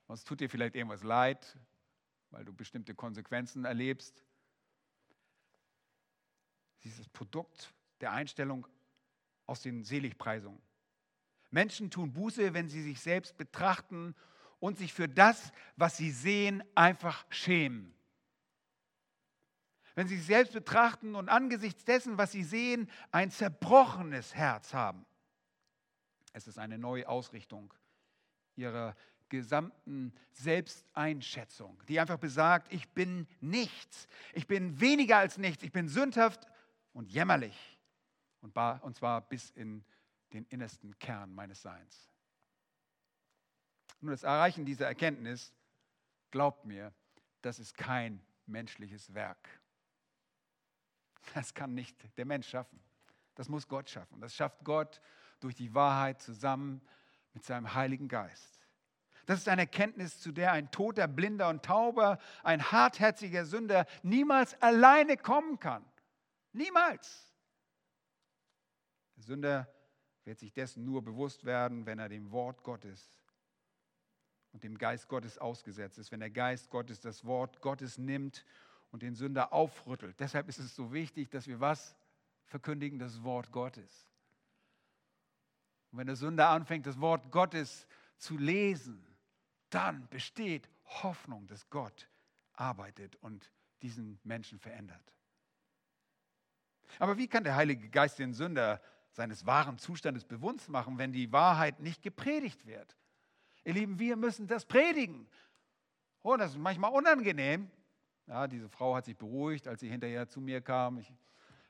[0.07, 1.59] Sonst tut dir vielleicht irgendwas leid,
[2.31, 4.25] weil du bestimmte Konsequenzen erlebst.
[6.85, 8.67] Dieses Produkt der Einstellung
[9.47, 10.61] aus den Seligpreisungen.
[11.51, 14.15] Menschen tun Buße, wenn sie sich selbst betrachten
[14.61, 17.93] und sich für das, was sie sehen, einfach schämen.
[19.95, 25.05] Wenn sie sich selbst betrachten und angesichts dessen, was sie sehen, ein zerbrochenes Herz haben.
[26.33, 27.75] Es ist eine neue Ausrichtung
[28.57, 28.95] ihrer
[29.29, 35.89] gesamten Selbsteinschätzung, die einfach besagt, ich bin nichts, ich bin weniger als nichts, ich bin
[35.89, 36.47] sündhaft
[36.93, 37.79] und jämmerlich.
[38.43, 39.85] Und, und zwar bis in
[40.33, 42.11] den innersten Kern meines Seins.
[44.01, 45.55] Nun, das Erreichen dieser Erkenntnis,
[46.31, 46.93] glaubt mir,
[47.41, 49.49] das ist kein menschliches Werk.
[51.35, 52.81] Das kann nicht der Mensch schaffen.
[53.35, 54.21] Das muss Gott schaffen.
[54.21, 55.01] Das schafft Gott
[55.41, 56.83] durch die Wahrheit zusammen
[57.35, 58.63] mit seinem Heiligen Geist.
[59.27, 64.61] Das ist eine Erkenntnis, zu der ein toter, blinder und tauber, ein hartherziger Sünder niemals
[64.61, 65.85] alleine kommen kann.
[66.53, 67.33] Niemals.
[69.17, 69.75] Der Sünder
[70.25, 73.13] wird sich dessen nur bewusst werden, wenn er dem Wort Gottes
[74.53, 78.45] und dem Geist Gottes ausgesetzt ist, wenn der Geist Gottes das Wort Gottes nimmt
[78.91, 80.19] und den Sünder aufrüttelt.
[80.21, 81.97] Deshalb ist es so wichtig, dass wir was
[82.45, 82.99] verkündigen?
[82.99, 84.12] Das Wort Gottes.
[85.93, 89.07] Und wenn der Sünder anfängt, das Wort Gottes zu lesen,
[89.71, 92.09] dann besteht Hoffnung, dass Gott
[92.55, 93.51] arbeitet und
[93.83, 95.15] diesen Menschen verändert.
[96.99, 98.81] Aber wie kann der Heilige Geist den Sünder
[99.13, 102.97] seines wahren Zustandes bewusst machen, wenn die Wahrheit nicht gepredigt wird?
[103.65, 105.29] Ihr Lieben, wir müssen das predigen.
[106.23, 107.71] Oh, das ist manchmal unangenehm.
[108.27, 110.99] Ja, diese Frau hat sich beruhigt, als sie hinterher zu mir kam.
[110.99, 111.13] Ich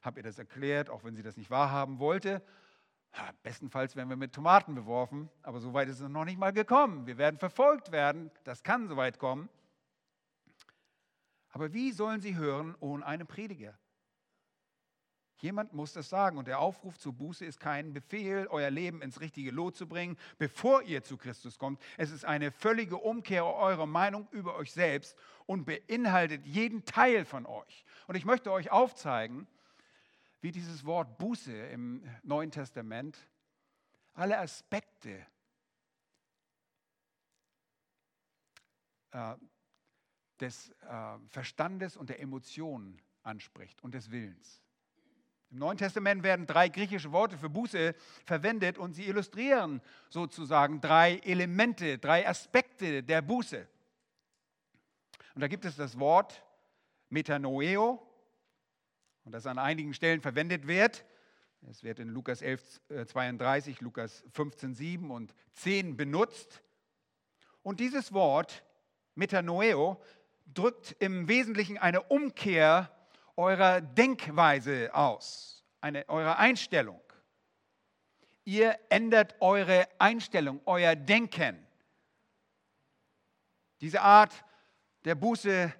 [0.00, 2.42] habe ihr das erklärt, auch wenn sie das nicht wahrhaben wollte.
[3.42, 7.06] Bestenfalls werden wir mit Tomaten beworfen, aber so weit ist es noch nicht mal gekommen.
[7.06, 9.48] Wir werden verfolgt werden, das kann so weit kommen.
[11.50, 13.78] Aber wie sollen sie hören ohne einen Prediger?
[15.42, 16.38] Jemand muss das sagen.
[16.38, 20.16] Und der Aufruf zur Buße ist kein Befehl, euer Leben ins richtige Lot zu bringen,
[20.38, 21.82] bevor ihr zu Christus kommt.
[21.98, 27.44] Es ist eine völlige Umkehr eurer Meinung über euch selbst und beinhaltet jeden Teil von
[27.44, 27.84] euch.
[28.06, 29.48] Und ich möchte euch aufzeigen,
[30.42, 33.16] wie dieses Wort Buße im Neuen Testament
[34.12, 35.24] alle Aspekte
[39.12, 39.36] äh,
[40.40, 44.60] des äh, Verstandes und der Emotionen anspricht und des Willens.
[45.52, 51.18] Im Neuen Testament werden drei griechische Worte für Buße verwendet und sie illustrieren sozusagen drei
[51.18, 53.68] Elemente, drei Aspekte der Buße.
[55.34, 56.44] Und da gibt es das Wort
[57.10, 58.11] Metanoeo,
[59.24, 61.04] und das an einigen Stellen verwendet wird.
[61.70, 66.62] Es wird in Lukas 11, 32, äh, Lukas 15, 7 und 10 benutzt.
[67.62, 68.64] Und dieses Wort
[69.14, 70.02] Metanoeo
[70.52, 72.90] drückt im Wesentlichen eine Umkehr
[73.36, 77.00] eurer Denkweise aus, eine, eurer Einstellung.
[78.44, 81.64] Ihr ändert eure Einstellung, euer Denken.
[83.80, 84.44] Diese Art
[85.04, 85.72] der Buße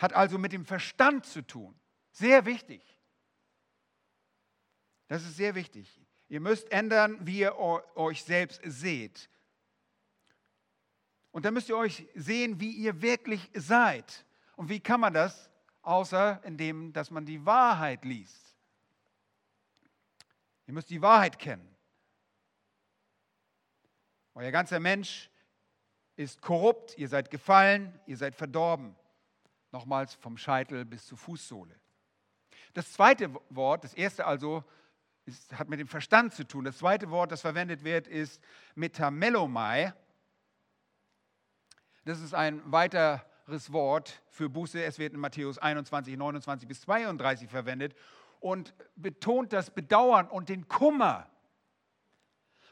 [0.00, 1.78] hat also mit dem Verstand zu tun.
[2.10, 2.82] Sehr wichtig.
[5.08, 6.00] Das ist sehr wichtig.
[6.28, 9.28] Ihr müsst ändern, wie ihr euch selbst seht.
[11.32, 14.24] Und dann müsst ihr euch sehen, wie ihr wirklich seid.
[14.56, 15.50] Und wie kann man das?
[15.82, 18.56] Außer indem, dass man die Wahrheit liest.
[20.66, 21.76] Ihr müsst die Wahrheit kennen.
[24.34, 25.30] Euer ganzer Mensch
[26.16, 28.96] ist korrupt, ihr seid gefallen, ihr seid verdorben.
[29.72, 31.74] Nochmals vom Scheitel bis zur Fußsohle.
[32.74, 34.64] Das zweite Wort, das erste also,
[35.26, 36.64] ist, hat mit dem Verstand zu tun.
[36.64, 38.40] Das zweite Wort, das verwendet wird, ist
[38.74, 39.92] Metamelomai.
[42.04, 44.82] Das ist ein weiteres Wort für Buße.
[44.82, 47.94] Es wird in Matthäus 21, 29 bis 32 verwendet
[48.40, 51.28] und betont das Bedauern und den Kummer.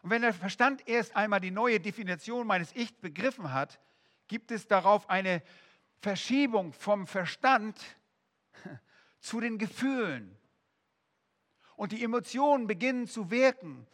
[0.03, 3.79] Und wenn der Verstand erst einmal die neue Definition meines Ich begriffen hat,
[4.29, 5.43] gibt es darauf eine
[6.01, 7.79] Verschiebung vom Verstand
[9.21, 10.37] zu den Gefühlen.
[11.77, 13.87] Und die Emotionen beginnen zu wirken.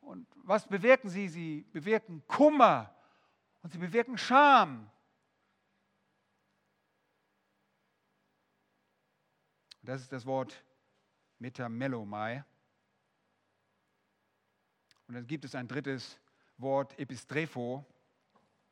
[0.00, 1.28] Und was bewirken sie?
[1.28, 2.94] Sie bewirken Kummer
[3.62, 4.90] und sie bewirken Scham.
[9.82, 10.64] Das ist das Wort
[11.38, 12.44] Metamelomai.
[15.08, 16.20] Und dann gibt es ein drittes
[16.58, 17.84] Wort, Epistrepho,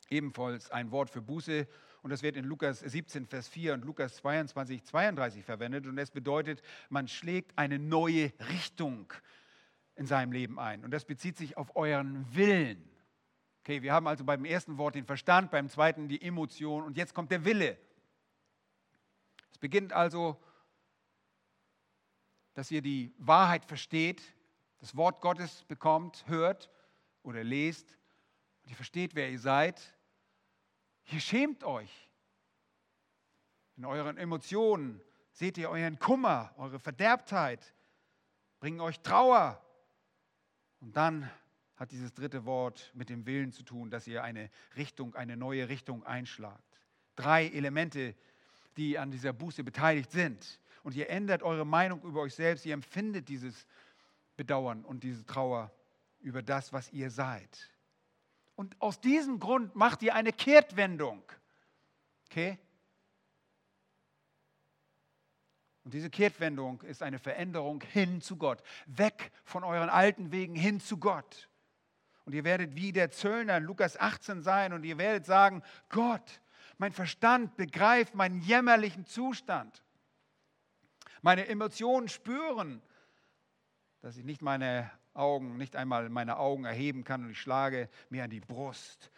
[0.08, 1.66] ebenfalls ein Wort für Buße.
[2.08, 5.86] Und das wird in Lukas 17, Vers 4 und Lukas 22, 32 verwendet.
[5.86, 9.12] Und es bedeutet, man schlägt eine neue Richtung
[9.94, 10.84] in seinem Leben ein.
[10.84, 12.82] Und das bezieht sich auf euren Willen.
[13.60, 17.12] Okay, wir haben also beim ersten Wort den Verstand, beim zweiten die Emotion und jetzt
[17.12, 17.76] kommt der Wille.
[19.52, 20.42] Es beginnt also,
[22.54, 24.22] dass ihr die Wahrheit versteht,
[24.80, 26.70] das Wort Gottes bekommt, hört
[27.22, 27.98] oder lest
[28.62, 29.94] und ihr versteht, wer ihr seid,
[31.12, 32.10] ihr schämt euch.
[33.76, 35.00] In euren Emotionen
[35.32, 37.74] seht ihr euren Kummer, eure Verderbtheit,
[38.58, 39.64] bringen euch Trauer.
[40.80, 41.30] Und dann
[41.76, 45.68] hat dieses dritte Wort mit dem Willen zu tun, dass ihr eine Richtung, eine neue
[45.68, 46.80] Richtung einschlagt.
[47.14, 48.16] Drei Elemente,
[48.76, 50.60] die an dieser Buße beteiligt sind.
[50.82, 53.66] Und ihr ändert eure Meinung über euch selbst, ihr empfindet dieses
[54.36, 55.72] Bedauern und diese Trauer
[56.20, 57.70] über das, was ihr seid.
[58.58, 61.22] Und aus diesem Grund macht ihr eine Kehrtwendung.
[62.28, 62.58] Okay?
[65.84, 68.60] Und diese Kehrtwendung ist eine Veränderung hin zu Gott.
[68.86, 71.48] Weg von euren alten Wegen hin zu Gott.
[72.24, 76.40] Und ihr werdet wie der Zöllner in Lukas 18 sein und ihr werdet sagen, Gott,
[76.78, 79.84] mein Verstand begreift meinen jämmerlichen Zustand.
[81.22, 82.82] Meine Emotionen spüren,
[84.00, 88.24] dass ich nicht meine Augen, nicht einmal meine Augen erheben kann und ich schlage mir
[88.24, 89.10] an die Brust.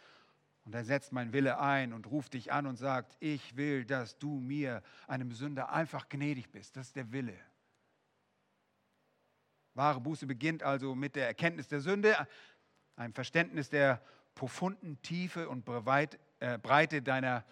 [0.63, 4.17] Und er setzt mein Wille ein und ruft dich an und sagt, ich will, dass
[4.19, 6.77] du mir, einem Sünder, einfach gnädig bist.
[6.77, 7.37] Das ist der Wille.
[9.73, 12.27] Wahre Buße beginnt also mit der Erkenntnis der Sünde,
[12.95, 14.01] einem Verständnis der
[14.35, 17.45] profunden Tiefe und äh, Breite deiner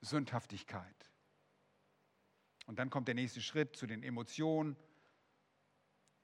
[0.00, 1.10] Sündhaftigkeit.
[2.66, 4.76] Und dann kommt der nächste Schritt zu den Emotionen,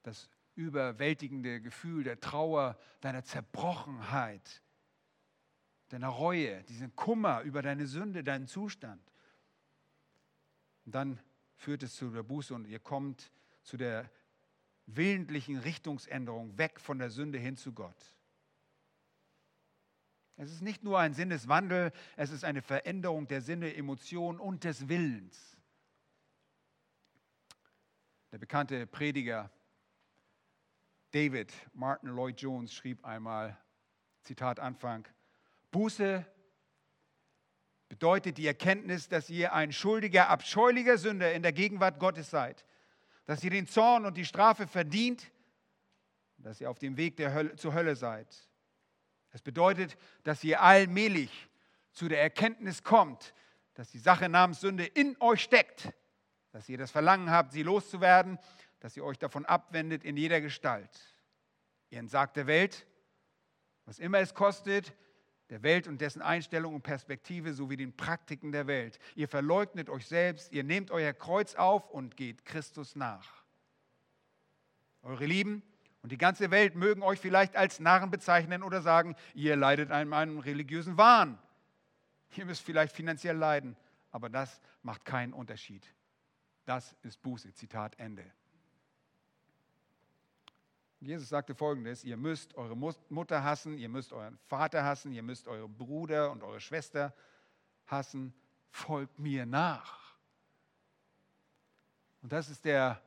[0.02, 4.62] das überwältigende Gefühl der Trauer, deiner Zerbrochenheit,
[5.88, 9.02] deiner Reue, diesen Kummer über deine Sünde, deinen Zustand.
[10.84, 11.20] Und dann
[11.56, 13.30] führt es zu der Buße und ihr kommt
[13.62, 14.10] zu der
[14.86, 18.16] willentlichen Richtungsänderung weg von der Sünde hin zu Gott.
[20.36, 24.88] Es ist nicht nur ein Sinneswandel, es ist eine Veränderung der Sinne, Emotionen und des
[24.88, 25.56] Willens.
[28.32, 29.50] Der bekannte Prediger
[31.12, 33.56] David Martin Lloyd Jones schrieb einmal,
[34.22, 35.06] Zitat Anfang,
[35.70, 36.24] Buße
[37.90, 42.64] bedeutet die Erkenntnis, dass ihr ein schuldiger, abscheulicher Sünder in der Gegenwart Gottes seid,
[43.26, 45.30] dass ihr den Zorn und die Strafe verdient,
[46.38, 48.34] dass ihr auf dem Weg der Hölle, zur Hölle seid.
[49.32, 51.50] Es bedeutet, dass ihr allmählich
[51.92, 53.34] zu der Erkenntnis kommt,
[53.74, 55.92] dass die Sache namens Sünde in euch steckt,
[56.52, 58.38] dass ihr das Verlangen habt, sie loszuwerden
[58.82, 60.90] dass ihr euch davon abwendet in jeder Gestalt.
[61.90, 62.84] Ihr entsagt der Welt,
[63.84, 64.92] was immer es kostet,
[65.50, 68.98] der Welt und dessen Einstellung und Perspektive sowie den Praktiken der Welt.
[69.14, 73.44] Ihr verleugnet euch selbst, ihr nehmt euer Kreuz auf und geht Christus nach.
[75.02, 75.62] Eure Lieben
[76.02, 80.12] und die ganze Welt mögen euch vielleicht als Narren bezeichnen oder sagen, ihr leidet an
[80.12, 81.38] einem religiösen Wahn.
[82.36, 83.76] Ihr müsst vielleicht finanziell leiden,
[84.10, 85.86] aber das macht keinen Unterschied.
[86.64, 87.52] Das ist Buße.
[87.52, 88.24] Zitat Ende.
[91.02, 95.48] Jesus sagte folgendes, ihr müsst eure Mutter hassen, ihr müsst euren Vater hassen, ihr müsst
[95.48, 97.12] euren Bruder und eure Schwester
[97.86, 98.32] hassen,
[98.70, 100.14] folgt mir nach.
[102.22, 103.02] Und das ist der,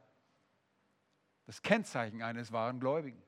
[1.45, 3.23] das Kennzeichen eines wahren Gläubigen.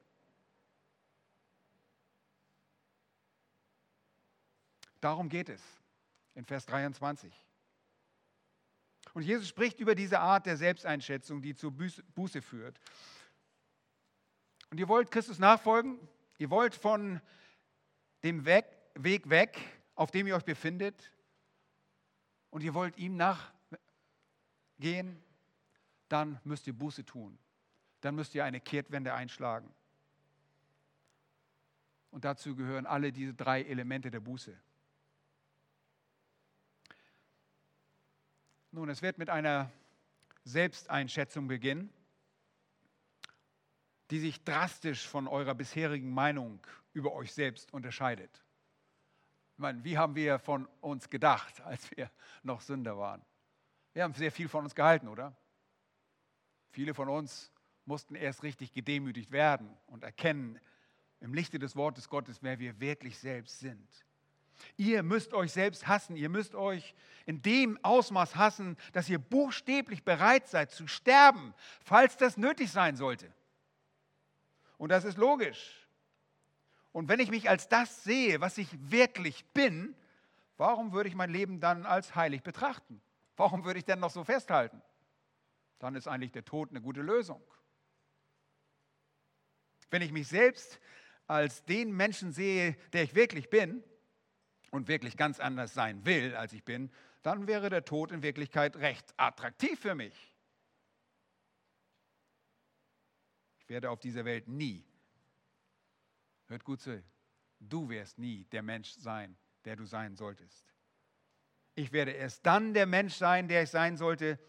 [4.99, 5.63] Darum geht es
[6.35, 7.33] in Vers 23.
[9.13, 12.77] Und Jesus spricht über diese Art der Selbsteinschätzung, die zur Buße führt.
[14.77, 15.97] Und ihr wollt Christus nachfolgen,
[16.37, 17.19] ihr wollt von
[18.21, 19.57] dem Weg, Weg weg,
[19.95, 21.11] auf dem ihr euch befindet
[22.51, 23.49] und ihr wollt ihm nachgehen,
[26.09, 27.39] dann müsst ihr Buße tun.
[28.01, 29.73] Dann müsst ihr eine Kehrtwende einschlagen.
[32.11, 34.55] Und dazu gehören alle diese drei Elemente der Buße.
[38.69, 39.71] Nun, es wird mit einer
[40.43, 41.91] Selbsteinschätzung beginnen,
[44.09, 46.59] die sich drastisch von eurer bisherigen Meinung
[46.93, 48.43] über euch selbst unterscheidet.
[49.53, 52.11] Ich meine, wie haben wir von uns gedacht, als wir
[52.43, 53.23] noch Sünder waren?
[53.93, 55.35] Wir haben sehr viel von uns gehalten, oder?
[56.69, 57.51] Viele von uns
[57.85, 60.59] mussten erst richtig gedemütigt werden und erkennen
[61.19, 64.05] im Lichte des Wortes Gottes, wer wir wirklich selbst sind.
[64.75, 66.15] Ihr müsst euch selbst hassen.
[66.15, 66.95] Ihr müsst euch
[67.25, 71.53] in dem Ausmaß hassen, dass ihr buchstäblich bereit seid zu sterben,
[71.83, 73.31] falls das nötig sein sollte.
[74.77, 75.87] Und das ist logisch.
[76.91, 79.95] Und wenn ich mich als das sehe, was ich wirklich bin,
[80.57, 83.01] warum würde ich mein Leben dann als heilig betrachten?
[83.35, 84.81] Warum würde ich denn noch so festhalten?
[85.79, 87.41] Dann ist eigentlich der Tod eine gute Lösung.
[89.89, 90.79] Wenn ich mich selbst
[91.27, 93.83] als den Menschen sehe, der ich wirklich bin,
[94.71, 96.91] und wirklich ganz anders sein will, als ich bin,
[97.23, 100.13] dann wäre der Tod in Wirklichkeit recht attraktiv für mich.
[103.56, 104.83] Ich werde auf dieser Welt nie,
[106.47, 107.03] hört gut zu,
[107.59, 110.73] du wirst nie der Mensch sein, der du sein solltest.
[111.75, 114.39] Ich werde erst dann der Mensch sein, der ich sein sollte,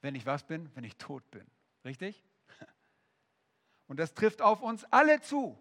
[0.00, 0.68] wenn ich was bin?
[0.74, 1.46] Wenn ich tot bin.
[1.84, 2.22] Richtig?
[3.86, 5.58] Und das trifft auf uns alle zu.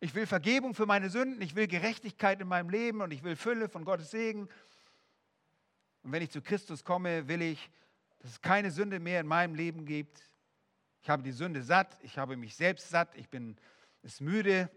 [0.00, 3.36] Ich will Vergebung für meine Sünden, ich will Gerechtigkeit in meinem Leben und ich will
[3.36, 4.48] Fülle von Gottes Segen.
[6.02, 7.70] Und wenn ich zu Christus komme, will ich,
[8.18, 10.20] dass es keine Sünde mehr in meinem Leben gibt.
[11.02, 13.56] Ich habe die Sünde satt, ich habe mich selbst satt, ich bin
[14.02, 14.70] es müde,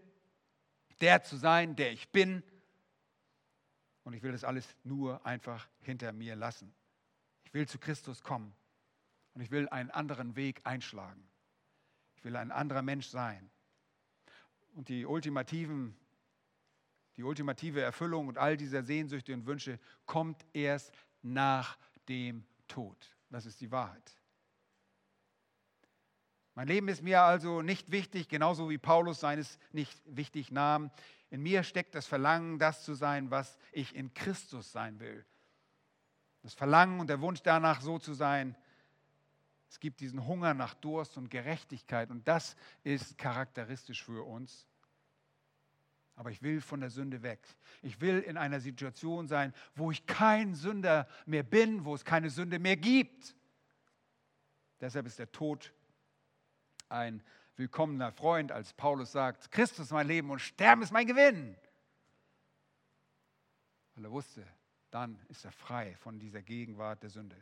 [1.00, 2.42] der zu sein, der ich bin.
[4.02, 6.74] Und ich will das alles nur einfach hinter mir lassen.
[7.44, 8.54] Ich will zu Christus kommen
[9.34, 11.28] und ich will einen anderen Weg einschlagen.
[12.16, 13.50] Ich will ein anderer Mensch sein
[14.76, 15.96] und die ultimativen,
[17.16, 23.16] die ultimative Erfüllung und all dieser Sehnsüchte und Wünsche kommt erst nach dem Tod.
[23.30, 24.16] Das ist die Wahrheit.
[26.56, 30.90] Mein Leben ist mir also nicht wichtig, genauso wie Paulus seines nicht wichtig nahm.
[31.28, 35.26] In mir steckt das Verlangen, das zu sein, was ich in Christus sein will.
[36.42, 38.56] Das Verlangen und der Wunsch danach, so zu sein.
[39.68, 44.66] Es gibt diesen Hunger nach Durst und Gerechtigkeit und das ist charakteristisch für uns.
[46.14, 47.46] Aber ich will von der Sünde weg.
[47.82, 52.30] Ich will in einer Situation sein, wo ich kein Sünder mehr bin, wo es keine
[52.30, 53.36] Sünde mehr gibt.
[54.80, 55.74] Deshalb ist der Tod
[56.88, 57.22] ein
[57.56, 61.56] willkommener Freund, als Paulus sagt, Christus ist mein Leben und Sterben ist mein Gewinn.
[63.94, 64.46] Weil er wusste,
[64.90, 67.36] dann ist er frei von dieser Gegenwart der Sünde.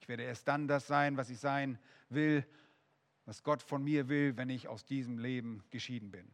[0.00, 2.46] Ich werde erst dann das sein, was ich sein will,
[3.24, 6.30] was Gott von mir will, wenn ich aus diesem Leben geschieden bin.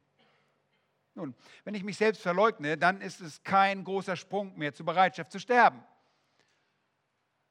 [1.14, 1.34] Nun,
[1.64, 5.38] wenn ich mich selbst verleugne, dann ist es kein großer Sprung mehr zur Bereitschaft zu
[5.38, 5.84] sterben.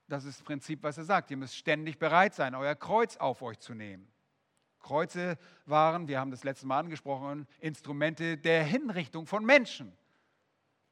[0.07, 1.31] Das ist das Prinzip, was er sagt.
[1.31, 4.09] Ihr müsst ständig bereit sein, euer Kreuz auf euch zu nehmen.
[4.87, 9.91] Kreuze waren, wir haben das letzte Mal angesprochen, Instrumente der Hinrichtung von Menschen.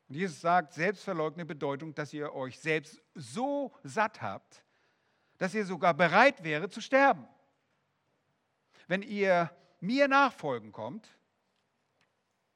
[0.09, 4.63] Und Jesus sagt, selbstverleugnende Bedeutung, dass ihr euch selbst so satt habt,
[5.37, 7.25] dass ihr sogar bereit wäre zu sterben.
[8.87, 11.07] Wenn ihr mir nachfolgen kommt,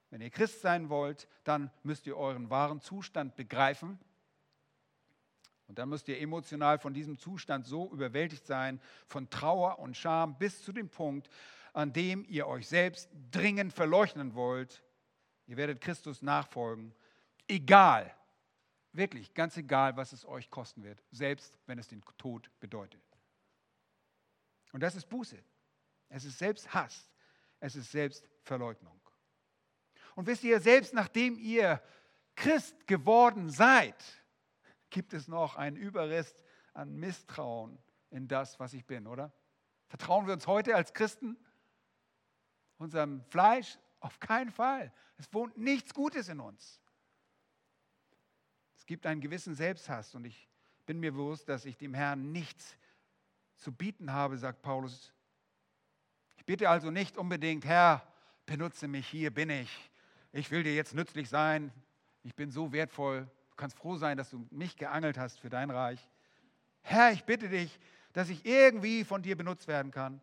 [0.09, 3.99] wenn ihr Christ sein wollt, dann müsst ihr euren wahren Zustand begreifen.
[5.69, 10.35] Und dann müsst ihr emotional von diesem Zustand so überwältigt sein, von Trauer und Scham
[10.37, 11.29] bis zu dem Punkt,
[11.73, 14.83] an dem ihr euch selbst dringend verleugnen wollt.
[15.45, 16.91] Ihr werdet Christus nachfolgen,
[17.47, 18.11] egal,
[18.93, 23.01] wirklich ganz egal, was es euch kosten wird, selbst wenn es den Tod bedeutet.
[24.71, 25.37] Und das ist Buße.
[26.09, 27.11] Es ist Selbsthass.
[27.59, 28.99] Es ist Selbstverleugnung.
[30.15, 31.79] Und wisst ihr, selbst nachdem ihr
[32.35, 34.18] Christ geworden seid,
[34.89, 37.77] gibt es noch einen Überrest an Misstrauen
[38.09, 39.31] in das, was ich bin, oder?
[39.87, 41.37] Vertrauen wir uns heute als Christen
[42.77, 43.77] unserem Fleisch?
[43.99, 44.93] Auf keinen Fall.
[45.17, 46.81] Es wohnt nichts Gutes in uns.
[48.77, 50.47] Es gibt einen gewissen Selbsthass und ich
[50.85, 52.77] bin mir bewusst, dass ich dem Herrn nichts
[53.57, 55.13] zu bieten habe, sagt Paulus.
[56.37, 58.07] Ich bitte also nicht unbedingt, Herr,
[58.45, 59.89] benutze mich, hier bin ich
[60.31, 61.71] ich will dir jetzt nützlich sein,
[62.23, 63.29] ich bin so wertvoll,
[63.59, 66.09] kannst froh sein, dass du mich geangelt hast für dein Reich.
[66.81, 67.79] Herr, ich bitte dich,
[68.13, 70.21] dass ich irgendwie von dir benutzt werden kann.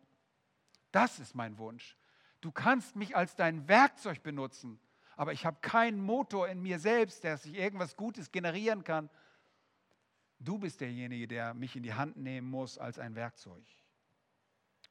[0.91, 1.95] Das ist mein Wunsch.
[2.41, 4.79] Du kannst mich als dein Werkzeug benutzen,
[5.15, 9.09] aber ich habe keinen Motor in mir selbst, dass ich irgendwas Gutes generieren kann.
[10.39, 13.63] Du bist derjenige, der mich in die Hand nehmen muss als ein Werkzeug.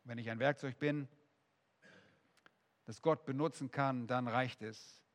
[0.05, 1.09] Wenn ich ein Werkzeug bin,
[2.84, 5.05] das Gott benutzen kann, dann reicht es.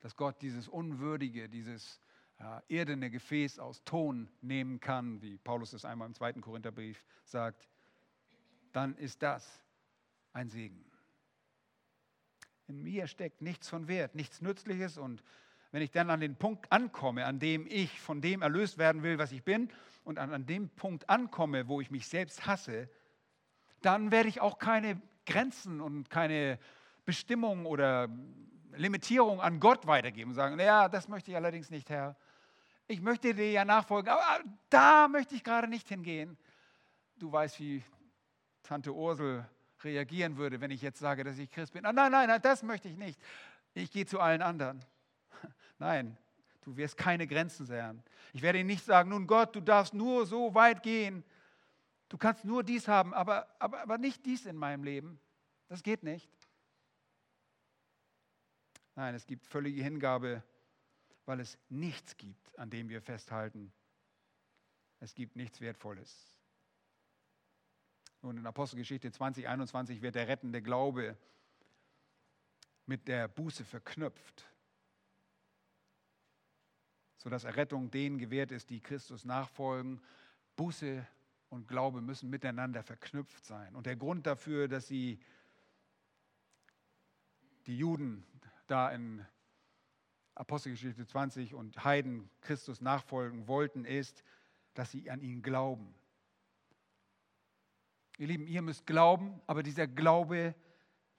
[0.00, 2.00] Dass Gott dieses unwürdige, dieses
[2.38, 7.68] ja, erdene Gefäß aus Ton nehmen kann, wie Paulus es einmal im zweiten Korintherbrief sagt,
[8.72, 9.64] dann ist das
[10.32, 10.84] ein Segen.
[12.68, 15.22] In mir steckt nichts von Wert, nichts Nützliches und
[15.70, 19.18] wenn ich dann an den Punkt ankomme, an dem ich von dem erlöst werden will,
[19.18, 19.70] was ich bin,
[20.04, 22.88] und an, an dem Punkt ankomme, wo ich mich selbst hasse,
[23.82, 26.58] dann werde ich auch keine Grenzen und keine
[27.04, 28.08] Bestimmung oder
[28.76, 32.16] Limitierung an Gott weitergeben und sagen, ja, das möchte ich allerdings nicht, Herr.
[32.86, 34.40] Ich möchte dir ja nachfolgen, aber
[34.70, 36.38] da möchte ich gerade nicht hingehen.
[37.18, 37.82] Du weißt, wie
[38.62, 39.46] Tante Ursel
[39.84, 41.84] reagieren würde, wenn ich jetzt sage, dass ich Christ bin.
[41.84, 43.20] Ah, nein, nein, nein, das möchte ich nicht.
[43.74, 44.84] Ich gehe zu allen anderen.
[45.78, 46.16] Nein,
[46.62, 48.02] du wirst keine Grenzen sehen.
[48.32, 51.22] Ich werde ihnen nicht sagen, nun Gott, du darfst nur so weit gehen.
[52.08, 55.20] Du kannst nur dies haben, aber, aber, aber nicht dies in meinem Leben.
[55.68, 56.28] Das geht nicht.
[58.98, 60.42] Nein, es gibt völlige Hingabe,
[61.24, 63.72] weil es nichts gibt, an dem wir festhalten.
[64.98, 66.36] Es gibt nichts Wertvolles.
[68.22, 71.16] Nun, in Apostelgeschichte 20, 21 wird der rettende Glaube
[72.86, 74.50] mit der Buße verknüpft,
[77.18, 80.02] sodass Errettung denen gewährt ist, die Christus nachfolgen.
[80.56, 81.06] Buße
[81.50, 83.76] und Glaube müssen miteinander verknüpft sein.
[83.76, 85.20] Und der Grund dafür, dass sie
[87.68, 88.26] die Juden
[88.70, 89.24] da in
[90.34, 94.22] Apostelgeschichte 20 und Heiden Christus nachfolgen wollten, ist,
[94.74, 95.94] dass sie an ihn glauben.
[98.18, 100.54] Ihr Lieben, ihr müsst glauben, aber dieser Glaube,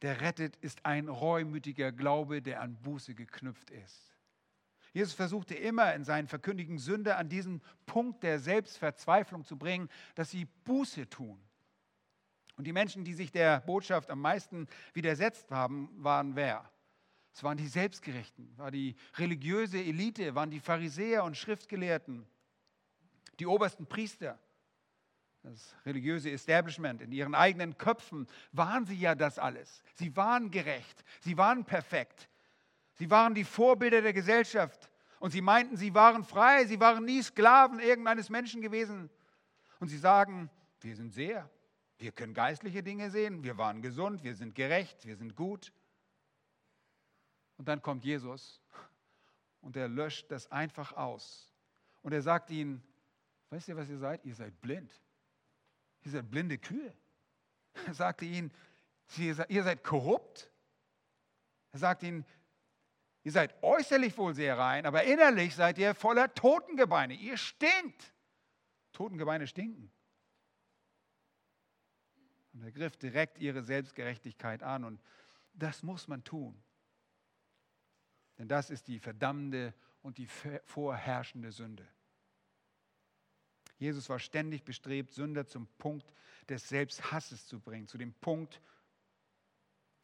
[0.02, 4.10] der rettet, ist ein reumütiger Glaube, der an Buße geknüpft ist.
[4.93, 10.32] Jesus versuchte immer in seinen Verkündigen Sünde an diesen Punkt der Selbstverzweiflung zu bringen, dass
[10.32, 11.39] sie Buße tun.
[12.56, 16.70] Und die Menschen, die sich der Botschaft am meisten widersetzt haben, waren wer?
[17.34, 22.26] Es waren die Selbstgerechten, war die religiöse Elite, waren die Pharisäer und Schriftgelehrten,
[23.40, 24.40] die obersten Priester
[25.44, 29.84] das religiöse Establishment, in ihren eigenen Köpfen waren sie ja das alles.
[29.96, 32.30] Sie waren gerecht, sie waren perfekt,
[32.96, 37.22] sie waren die Vorbilder der Gesellschaft und sie meinten, sie waren frei, sie waren nie
[37.22, 39.10] Sklaven irgendeines Menschen gewesen.
[39.80, 40.50] Und sie sagen,
[40.82, 41.50] wir sind sehr,
[41.98, 45.72] wir können geistliche Dinge sehen, wir waren gesund, wir sind gerecht, wir sind gut.
[47.60, 48.62] Und dann kommt Jesus
[49.60, 51.53] und er löscht das einfach aus.
[52.01, 52.82] Und er sagt ihnen,
[53.49, 54.24] weißt ihr, was ihr seid?
[54.24, 54.89] Ihr seid blind.
[56.05, 56.93] Ihr seid blinde Kühe.
[57.86, 58.49] Er sagte ihnen,
[59.18, 60.49] ihr seid korrupt.
[61.74, 62.26] Er sagte ihnen,
[63.24, 67.14] ihr seid äußerlich wohl sehr rein, aber innerlich seid ihr voller Totengebeine.
[67.14, 68.14] Ihr stinkt.
[68.93, 69.91] Totengebeine stinken.
[72.53, 75.01] Und er griff direkt ihre Selbstgerechtigkeit an und
[75.53, 76.64] das muss man tun.
[78.40, 80.28] Denn das ist die verdammende und die
[80.66, 81.88] vorherrschende Sünde.
[83.78, 86.14] Jesus war ständig bestrebt, Sünder zum Punkt
[86.48, 88.62] des Selbsthasses zu bringen, zu dem Punkt,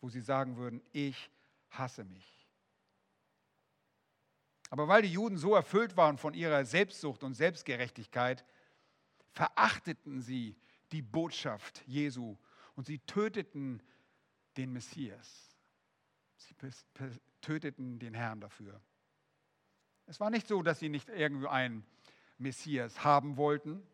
[0.01, 1.31] wo sie sagen würden, ich
[1.69, 2.47] hasse mich.
[4.69, 8.45] Aber weil die Juden so erfüllt waren von ihrer Selbstsucht und Selbstgerechtigkeit,
[9.31, 10.57] verachteten sie
[10.91, 12.37] die Botschaft Jesu
[12.75, 13.81] und sie töteten
[14.57, 15.57] den Messias.
[16.37, 16.53] Sie
[17.45, 18.81] töteten den Herrn dafür.
[20.07, 21.85] Es war nicht so, dass sie nicht irgendwie ein
[22.37, 23.85] Messias haben wollten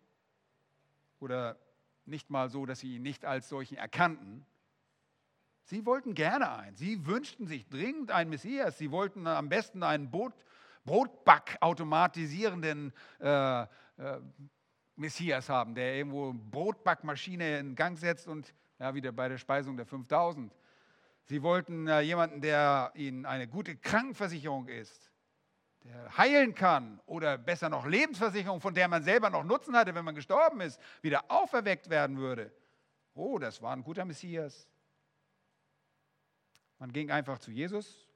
[1.20, 1.60] oder
[2.06, 4.46] nicht mal so, dass sie ihn nicht als solchen erkannten.
[5.64, 6.78] Sie wollten gerne einen.
[6.78, 8.78] Sie wünschten sich dringend einen Messias.
[8.78, 10.34] Sie wollten am besten einen Brot,
[10.86, 13.68] Brotback-automatisierenden äh, äh,
[14.96, 19.86] Messias haben, der irgendwo Brotbackmaschine in Gang setzt und ja, wieder bei der Speisung der
[19.86, 20.52] 5000.
[21.32, 25.12] Sie wollten äh, jemanden, der ihnen eine gute Krankenversicherung ist
[25.86, 30.04] der heilen kann oder besser noch Lebensversicherung, von der man selber noch Nutzen hatte, wenn
[30.04, 32.52] man gestorben ist, wieder auferweckt werden würde.
[33.14, 34.68] Oh, das war ein guter Messias.
[36.80, 38.10] Man ging einfach zu Jesus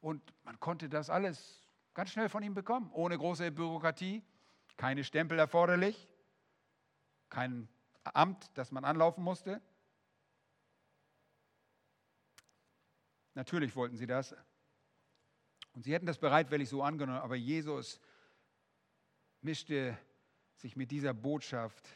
[0.00, 4.24] und man konnte das alles ganz schnell von ihm bekommen, ohne große Bürokratie,
[4.78, 6.08] keine Stempel erforderlich,
[7.28, 7.68] kein
[8.02, 9.60] Amt, das man anlaufen musste.
[13.38, 14.34] Natürlich wollten sie das,
[15.72, 18.00] und sie hätten das bereitwillig so angenommen, aber Jesus
[19.40, 19.96] mischte
[20.56, 21.88] sich mit dieser Botschaft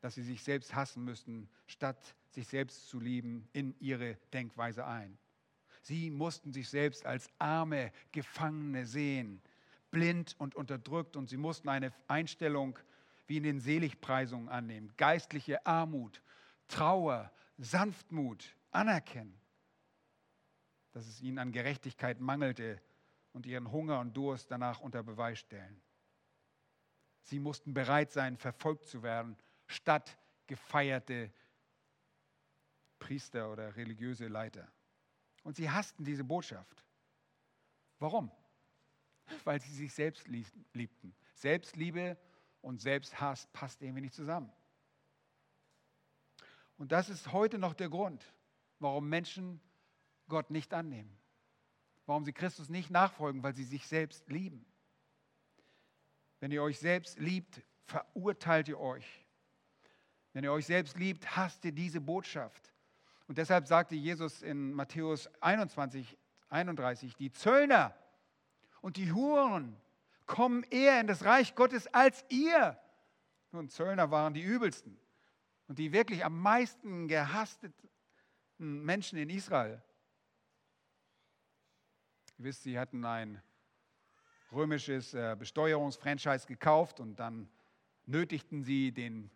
[0.00, 5.18] dass sie sich selbst hassen müssten, statt sich selbst zu lieben, in ihre Denkweise ein.
[5.82, 9.42] Sie mussten sich selbst als arme Gefangene sehen,
[9.90, 12.78] blind und unterdrückt und sie mussten eine Einstellung
[13.26, 16.22] wie in den Seligpreisungen annehmen, geistliche Armut,
[16.68, 19.39] Trauer, Sanftmut anerkennen,
[20.92, 22.80] dass es ihnen an Gerechtigkeit mangelte
[23.32, 25.80] und ihren Hunger und Durst danach unter Beweis stellen.
[27.22, 29.36] Sie mussten bereit sein, verfolgt zu werden,
[29.66, 31.32] statt gefeierte
[32.98, 34.70] Priester oder religiöse Leiter.
[35.42, 36.84] Und sie hassten diese Botschaft.
[37.98, 38.30] Warum?
[39.44, 41.14] Weil sie sich selbst liebten.
[41.34, 42.18] Selbstliebe
[42.62, 44.52] und Selbsthass passt irgendwie nicht zusammen.
[46.76, 48.24] Und das ist heute noch der Grund,
[48.78, 49.60] warum Menschen
[50.30, 51.14] Gott nicht annehmen.
[52.06, 54.64] Warum sie Christus nicht nachfolgen, weil sie sich selbst lieben.
[56.40, 59.26] Wenn ihr euch selbst liebt, verurteilt ihr euch.
[60.32, 62.72] Wenn ihr euch selbst liebt, hasst ihr diese Botschaft.
[63.28, 66.16] Und deshalb sagte Jesus in Matthäus 21,
[66.48, 67.94] 31, die Zöllner
[68.80, 69.76] und die Huren
[70.26, 72.78] kommen eher in das Reich Gottes als ihr.
[73.52, 74.98] Nun, Zöllner waren die übelsten
[75.68, 77.74] und die wirklich am meisten gehassten
[78.58, 79.82] Menschen in Israel.
[82.40, 83.42] Ihr wisst, sie hatten ein
[84.50, 87.50] römisches äh, Besteuerungsfranchise gekauft und dann
[88.06, 89.30] nötigten sie den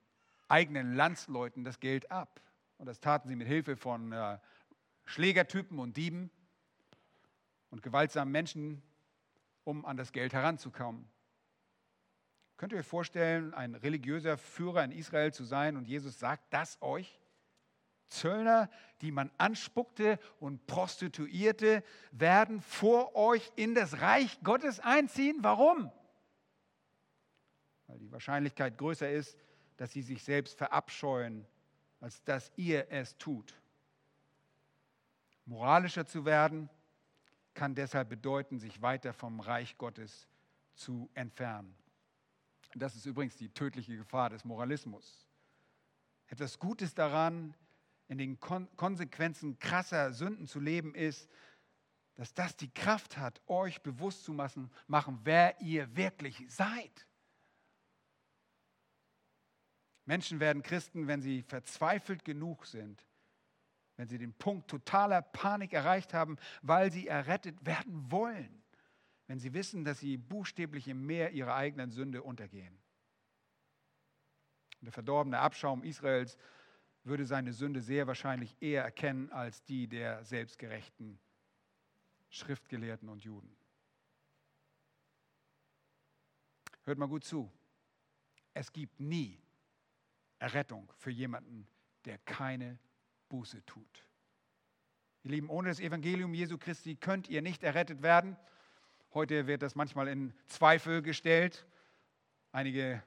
[0.49, 2.41] eigenen Landsleuten das Geld ab.
[2.79, 4.39] Und das taten sie mit Hilfe von äh,
[5.05, 6.31] Schlägertypen und Dieben
[7.69, 8.83] und gewaltsamen Menschen,
[9.65, 11.07] um an das Geld heranzukommen.
[12.57, 16.81] Könnt ihr euch vorstellen, ein religiöser Führer in Israel zu sein und Jesus sagt das
[16.81, 17.21] euch?
[18.09, 21.83] Zöllner, die man anspuckte und Prostituierte,
[22.13, 25.39] werden vor euch in das Reich Gottes einziehen.
[25.41, 25.91] Warum?
[27.87, 29.37] Weil die Wahrscheinlichkeit größer ist,
[29.77, 31.47] dass sie sich selbst verabscheuen
[32.05, 33.59] als dass ihr es tut.
[35.47, 36.69] Moralischer zu werden
[37.55, 40.29] kann deshalb bedeuten, sich weiter vom Reich Gottes
[40.75, 41.75] zu entfernen.
[42.75, 45.27] Das ist übrigens die tödliche Gefahr des Moralismus.
[46.27, 47.55] Etwas Gutes daran,
[48.09, 51.29] in den Konsequenzen krasser Sünden zu leben, ist,
[52.17, 57.07] dass das die Kraft hat, euch bewusst zu machen, wer ihr wirklich seid.
[60.05, 63.05] Menschen werden Christen, wenn sie verzweifelt genug sind,
[63.97, 68.63] wenn sie den Punkt totaler Panik erreicht haben, weil sie errettet werden wollen,
[69.27, 72.79] wenn sie wissen, dass sie buchstäblich im Meer ihrer eigenen Sünde untergehen.
[74.83, 76.37] Der verdorbene Abschaum Israels
[77.05, 81.19] würde seine Sünde sehr wahrscheinlich eher erkennen als die der selbstgerechten
[82.31, 83.55] Schriftgelehrten und Juden.
[86.85, 87.51] Hört mal gut zu.
[88.53, 89.41] Es gibt nie
[90.39, 91.67] Errettung für jemanden,
[92.05, 92.79] der keine
[93.29, 94.05] Buße tut.
[95.23, 98.37] Ihr Lieben, ohne das Evangelium Jesu Christi könnt ihr nicht errettet werden.
[99.15, 101.67] Heute wird das manchmal in Zweifel gestellt.
[102.53, 103.03] Einige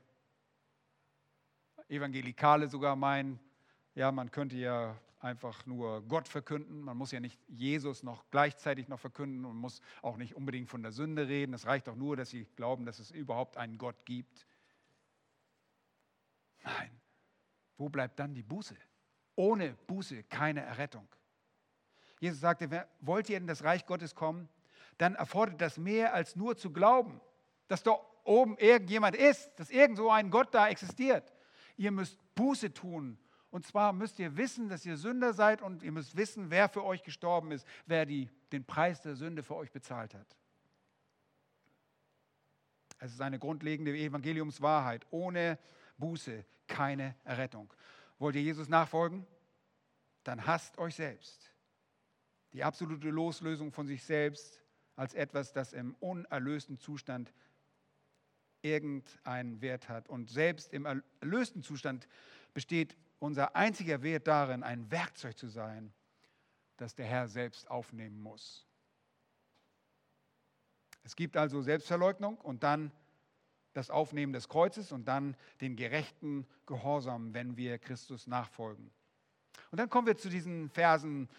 [1.90, 3.40] Evangelikale sogar meinen,
[3.98, 6.82] ja, man könnte ja einfach nur Gott verkünden.
[6.82, 10.84] Man muss ja nicht Jesus noch gleichzeitig noch verkünden und muss auch nicht unbedingt von
[10.84, 11.56] der Sünde reden.
[11.56, 14.46] Es reicht doch nur, dass sie glauben, dass es überhaupt einen Gott gibt.
[16.64, 16.92] Nein,
[17.78, 18.78] wo bleibt dann die Buße?
[19.36, 21.08] Ohne Buße keine Errettung.
[22.20, 24.48] Jesus sagte, wollt ihr in das Reich Gottes kommen,
[25.00, 27.20] dann erfordert das mehr als nur zu glauben,
[27.68, 31.34] dass da oben irgendjemand ist, dass irgend so ein Gott da existiert.
[31.78, 33.18] Ihr müsst Buße tun.
[33.58, 36.84] Und zwar müsst ihr wissen, dass ihr Sünder seid und ihr müsst wissen, wer für
[36.84, 40.38] euch gestorben ist, wer die, den Preis der Sünde für euch bezahlt hat.
[43.00, 45.08] Es ist eine grundlegende Evangeliumswahrheit.
[45.10, 45.58] Ohne
[45.98, 47.74] Buße, keine Errettung.
[48.20, 49.26] Wollt ihr Jesus nachfolgen?
[50.24, 51.52] Dann hasst euch selbst.
[52.54, 54.62] Die absolute Loslösung von sich selbst
[54.96, 57.34] als etwas, das im unerlösten Zustand
[58.62, 60.10] irgendeinen Wert hat.
[60.10, 62.08] Und selbst im erlösten Zustand
[62.54, 65.94] besteht unser einziger Wert darin, ein Werkzeug zu sein,
[66.78, 68.66] das der Herr selbst aufnehmen muss.
[71.04, 72.92] Es gibt also Selbstverleugnung und dann
[73.74, 78.92] das Aufnehmen des Kreuzes und dann den gerechten Gehorsam, wenn wir Christus nachfolgen.
[79.72, 81.30] Und dann kommen wir zu diesen Versen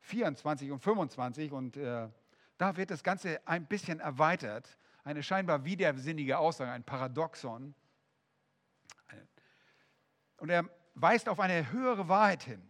[0.00, 2.08] 24 und 25 und äh,
[2.58, 4.78] da wird das Ganze ein bisschen erweitert.
[5.04, 7.74] Eine scheinbar widersinnige Aussage, ein Paradoxon.
[10.38, 12.62] Und er weist auf eine höhere Wahrheit hin.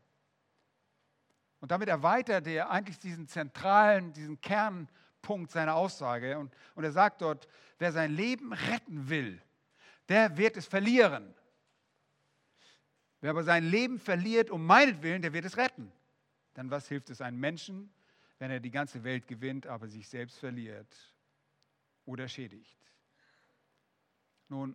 [1.61, 4.89] Und damit erweitert er eigentlich diesen zentralen, diesen Kern
[5.23, 6.39] Punkt seiner Aussage.
[6.39, 7.49] Und, und er sagt dort,
[7.79, 9.41] wer sein Leben retten will,
[10.09, 11.35] der wird es verlieren.
[13.20, 15.93] Wer aber sein Leben verliert um meinetwillen, der wird es retten.
[16.55, 17.95] Dann was hilft es einem Menschen,
[18.39, 21.14] wenn er die ganze Welt gewinnt, aber sich selbst verliert
[22.05, 22.79] oder schädigt?
[24.49, 24.75] Nun,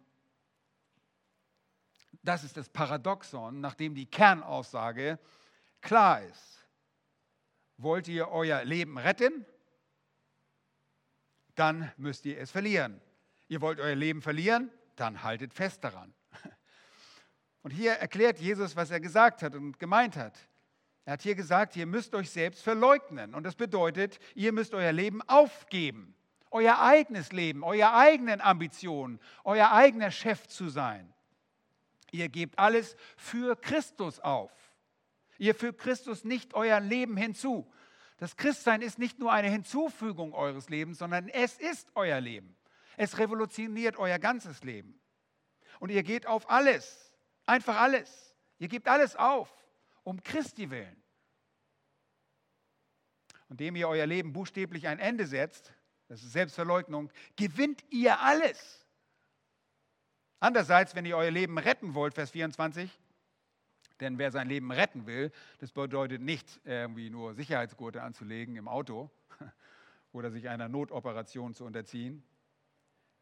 [2.23, 5.19] das ist das Paradoxon, nachdem die Kernaussage
[5.81, 6.65] klar ist.
[7.77, 9.45] Wollt ihr euer Leben retten?
[11.55, 13.01] Dann müsst ihr es verlieren.
[13.47, 14.71] Ihr wollt euer Leben verlieren?
[14.95, 16.13] Dann haltet fest daran.
[17.61, 20.37] Und hier erklärt Jesus, was er gesagt hat und gemeint hat.
[21.05, 23.33] Er hat hier gesagt, ihr müsst euch selbst verleugnen.
[23.33, 26.15] Und das bedeutet, ihr müsst euer Leben aufgeben.
[26.51, 31.13] Euer eigenes Leben, eure eigenen Ambitionen, euer eigener Chef zu sein.
[32.11, 34.51] Ihr gebt alles für Christus auf.
[35.37, 37.71] Ihr fügt Christus nicht euer Leben hinzu.
[38.17, 42.57] Das Christsein ist nicht nur eine Hinzufügung eures Lebens, sondern es ist euer Leben.
[42.95, 44.99] Es revolutioniert euer ganzes Leben.
[45.79, 47.13] Und ihr geht auf alles,
[47.45, 48.35] einfach alles.
[48.57, 49.53] Ihr gebt alles auf,
[50.03, 51.03] um Christi willen.
[53.49, 55.73] Und dem ihr euer Leben buchstäblich ein Ende setzt,
[56.07, 58.86] das ist Selbstverleugnung, gewinnt ihr alles.
[60.39, 62.91] Andererseits, wenn ihr euer Leben retten wollt, Vers 24,
[63.99, 69.09] denn wer sein Leben retten will, das bedeutet nicht irgendwie nur Sicherheitsgurte anzulegen im Auto
[70.11, 72.23] oder sich einer Notoperation zu unterziehen.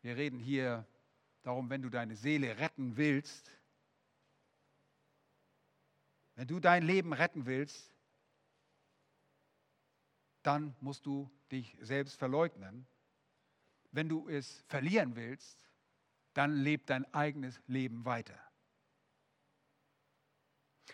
[0.01, 0.85] Wir reden hier
[1.43, 3.49] darum, wenn du deine Seele retten willst,
[6.35, 7.93] wenn du dein Leben retten willst,
[10.43, 12.85] dann musst du dich selbst verleugnen.
[13.91, 15.65] Wenn du es verlieren willst,
[16.35, 18.37] dann lebt dein eigenes Leben weiter.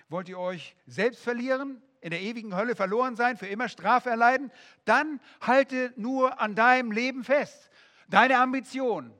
[0.07, 4.51] Wollt ihr euch selbst verlieren, in der ewigen Hölle verloren sein, für immer Strafe erleiden?
[4.85, 7.69] Dann halte nur an deinem Leben fest.
[8.07, 9.13] Deine Ambitionen,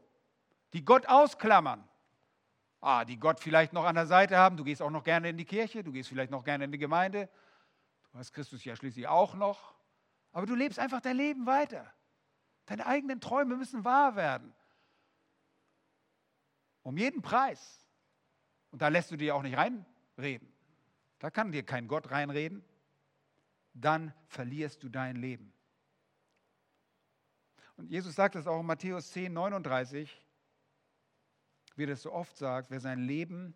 [0.74, 1.88] die Gott ausklammern,
[2.82, 4.58] ah, die Gott vielleicht noch an der Seite haben.
[4.58, 6.78] Du gehst auch noch gerne in die Kirche, du gehst vielleicht noch gerne in die
[6.78, 7.30] Gemeinde.
[8.12, 9.74] Du hast Christus ja schließlich auch noch.
[10.34, 11.92] Aber du lebst einfach dein Leben weiter.
[12.66, 14.54] Deine eigenen Träume müssen wahr werden.
[16.84, 17.88] Um jeden Preis.
[18.72, 20.52] Und da lässt du dir auch nicht reinreden.
[21.20, 22.64] Da kann dir kein Gott reinreden.
[23.74, 25.54] Dann verlierst du dein Leben.
[27.78, 30.22] Und Jesus sagt das auch in Matthäus 10, 39,
[31.76, 33.56] wie er das so oft sagt, wer sein Leben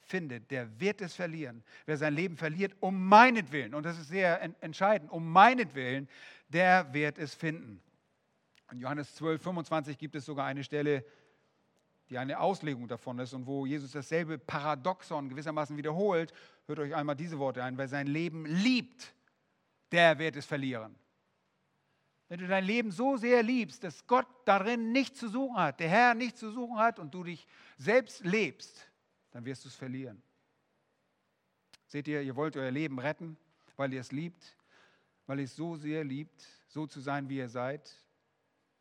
[0.00, 1.62] findet, der wird es verlieren.
[1.86, 6.08] Wer sein Leben verliert, um meinetwillen, und das ist sehr entscheidend, um meinetwillen,
[6.48, 7.80] der wird es finden.
[8.70, 11.04] In Johannes 12, 25 gibt es sogar eine Stelle,
[12.12, 16.34] die eine Auslegung davon ist und wo Jesus dasselbe Paradoxon gewissermaßen wiederholt.
[16.66, 17.78] Hört euch einmal diese Worte ein.
[17.78, 19.14] Wer sein Leben liebt,
[19.92, 20.94] der wird es verlieren.
[22.28, 25.88] Wenn du dein Leben so sehr liebst, dass Gott darin nichts zu suchen hat, der
[25.88, 27.46] Herr nichts zu suchen hat und du dich
[27.78, 28.86] selbst lebst,
[29.30, 30.22] dann wirst du es verlieren.
[31.86, 33.38] Seht ihr, ihr wollt euer Leben retten,
[33.76, 34.54] weil ihr es liebt,
[35.26, 37.90] weil ihr es so sehr liebt, so zu sein, wie ihr seid,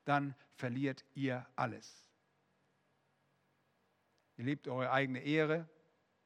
[0.04, 2.11] dann verliert ihr alles.
[4.42, 5.70] Ihr liebt eure eigene Ehre,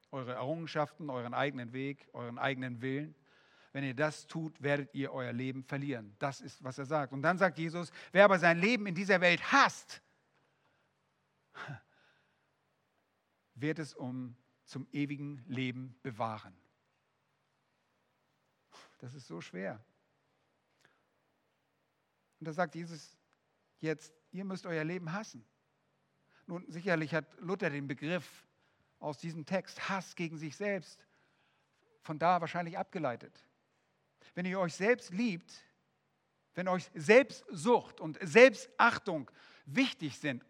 [0.09, 3.13] eure Errungenschaften, euren eigenen Weg, euren eigenen Willen.
[3.73, 6.15] Wenn ihr das tut, werdet ihr euer Leben verlieren.
[6.17, 7.11] Das ist, was er sagt.
[7.11, 10.01] Und dann sagt Jesus, wer aber sein Leben in dieser Welt hasst,
[13.55, 16.55] wird es um zum ewigen Leben bewahren.
[18.99, 19.83] Das ist so schwer.
[22.39, 23.17] Und da sagt Jesus
[23.81, 25.45] jetzt, ihr müsst euer Leben hassen.
[26.47, 28.45] Nun, sicherlich hat Luther den Begriff
[28.99, 31.07] aus diesem Text Hass gegen sich selbst
[32.01, 33.43] von da wahrscheinlich abgeleitet.
[34.35, 35.53] Wenn ihr euch selbst liebt,
[36.53, 39.29] wenn euch Selbstsucht und Selbstachtung
[39.65, 40.45] wichtig sind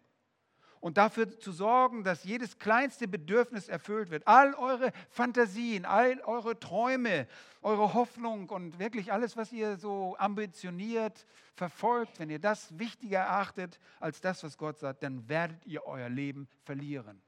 [0.80, 4.26] und dafür zu sorgen, dass jedes kleinste Bedürfnis erfüllt wird.
[4.26, 7.26] All eure Fantasien, all eure Träume,
[7.62, 13.80] eure Hoffnung und wirklich alles, was ihr so ambitioniert verfolgt, wenn ihr das wichtiger erachtet
[14.00, 17.22] als das, was Gott sagt, dann werdet ihr euer Leben verlieren.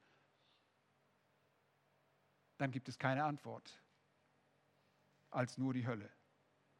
[2.58, 3.80] Dann gibt es keine Antwort
[5.30, 6.10] als nur die Hölle.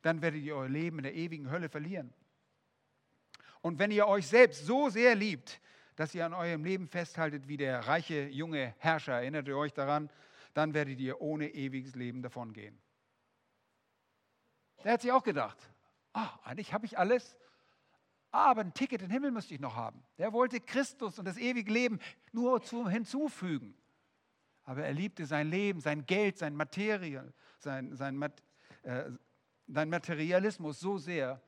[0.03, 2.12] Dann werdet ihr euer Leben in der ewigen Hölle verlieren.
[3.61, 5.61] Und wenn ihr euch selbst so sehr liebt,
[5.99, 9.14] dass ihr an eurem Leben festhaltet wie der reiche junge Herrscher.
[9.14, 10.09] Erinnert ihr euch daran?
[10.55, 12.80] Dann werdet ihr ohne ewiges Leben davongehen.
[14.84, 15.59] Der hat sich auch gedacht,
[16.12, 17.36] ach, eigentlich habe ich alles,
[18.30, 20.05] aber ein Ticket in den Himmel müsste ich noch haben.
[20.18, 21.99] Der wollte Christus und das ewige Leben
[22.30, 23.76] nur zu, hinzufügen.
[24.62, 28.22] Aber er liebte sein Leben, sein Geld, sein Material, sein, sein,
[28.84, 29.11] äh,
[29.66, 31.42] sein Materialismus so sehr,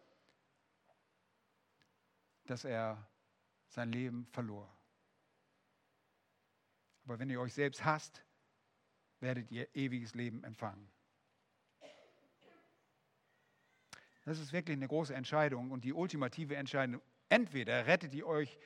[2.47, 3.07] dass er
[3.71, 4.69] sein Leben verlor.
[7.05, 8.25] Aber wenn ihr euch selbst hasst,
[9.21, 10.91] werdet ihr ewiges Leben empfangen.
[14.25, 17.01] Das ist wirklich eine große Entscheidung und die ultimative Entscheidung.
[17.29, 18.59] Entweder rettet ihr euch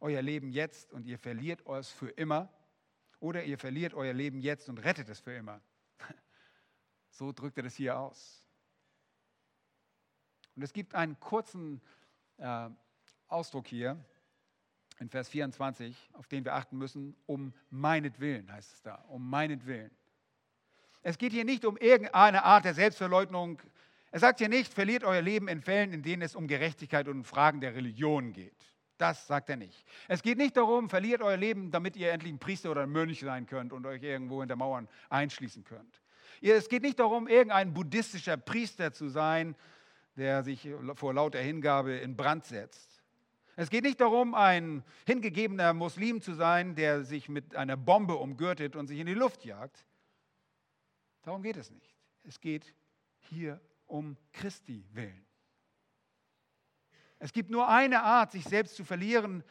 [0.00, 2.52] euer Leben jetzt und ihr verliert es für immer,
[3.20, 5.60] oder ihr verliert euer Leben jetzt und rettet es für immer.
[7.10, 8.46] So drückt er das hier aus.
[10.54, 11.80] Und es gibt einen kurzen
[12.36, 12.68] äh,
[13.26, 14.04] Ausdruck hier
[15.00, 19.90] in Vers 24, auf den wir achten müssen, um meinetwillen heißt es da, um meinetwillen.
[21.02, 23.62] Es geht hier nicht um irgendeine Art der Selbstverleugnung.
[24.10, 27.24] Er sagt hier nicht, verliert euer Leben in Fällen, in denen es um Gerechtigkeit und
[27.24, 28.56] Fragen der Religion geht.
[28.98, 29.84] Das sagt er nicht.
[30.08, 33.20] Es geht nicht darum, verliert euer Leben, damit ihr endlich ein Priester oder ein Mönch
[33.20, 36.02] sein könnt und euch irgendwo in der Mauern einschließen könnt.
[36.40, 39.54] Es geht nicht darum, irgendein buddhistischer Priester zu sein,
[40.16, 42.87] der sich vor lauter Hingabe in Brand setzt.
[43.60, 48.76] Es geht nicht darum, ein hingegebener Muslim zu sein, der sich mit einer Bombe umgürtet
[48.76, 49.84] und sich in die Luft jagt.
[51.22, 51.96] Darum geht es nicht.
[52.22, 52.72] Es geht
[53.18, 55.26] hier um Christi willen.
[57.18, 59.42] Es gibt nur eine Art, sich selbst zu verlieren,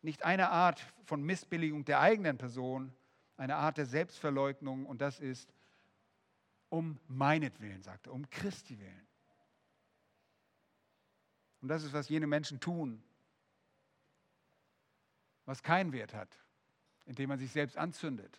[0.00, 2.92] nicht eine Art von Missbilligung der eigenen Person,
[3.36, 5.54] eine Art der Selbstverleugnung und das ist
[6.70, 9.06] um meinetwillen, sagt er, um Christi willen.
[11.60, 13.00] Und das ist, was jene Menschen tun,
[15.44, 16.38] was keinen Wert hat,
[17.06, 18.38] indem man sich selbst anzündet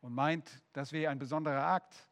[0.00, 2.08] und meint, das wäre ein besonderer Akt.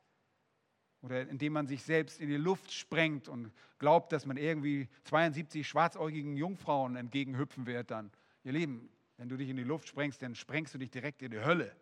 [1.02, 5.66] Oder indem man sich selbst in die Luft sprengt und glaubt, dass man irgendwie 72
[5.66, 8.12] schwarzäugigen Jungfrauen entgegenhüpfen wird dann.
[8.44, 11.32] Ihr Lieben, wenn du dich in die Luft sprengst, dann sprengst du dich direkt in
[11.32, 11.76] die Hölle.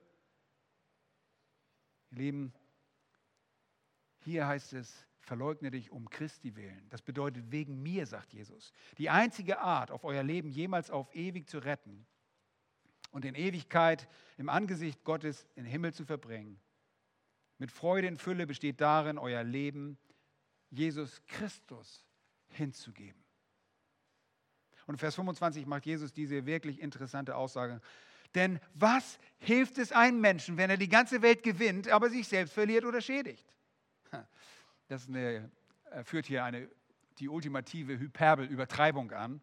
[2.12, 2.54] Ihr Lieben,
[4.20, 6.88] hier heißt es, verleugne dich um Christi willen.
[6.88, 8.72] Das bedeutet wegen mir, sagt Jesus.
[8.98, 12.06] Die einzige Art, auf euer Leben jemals auf ewig zu retten
[13.10, 14.08] und in Ewigkeit
[14.38, 16.60] im Angesicht Gottes in den Himmel zu verbringen,
[17.58, 19.98] mit Freude in Fülle besteht darin, euer Leben
[20.70, 22.06] Jesus Christus
[22.48, 23.22] hinzugeben.
[24.86, 27.80] Und Vers 25 macht Jesus diese wirklich interessante Aussage.
[28.34, 32.54] Denn was hilft es einem Menschen, wenn er die ganze Welt gewinnt, aber sich selbst
[32.54, 33.46] verliert oder schädigt?
[34.88, 35.50] Das eine,
[35.84, 36.68] er führt hier eine,
[37.18, 39.40] die ultimative Hyperbel-Übertreibung an.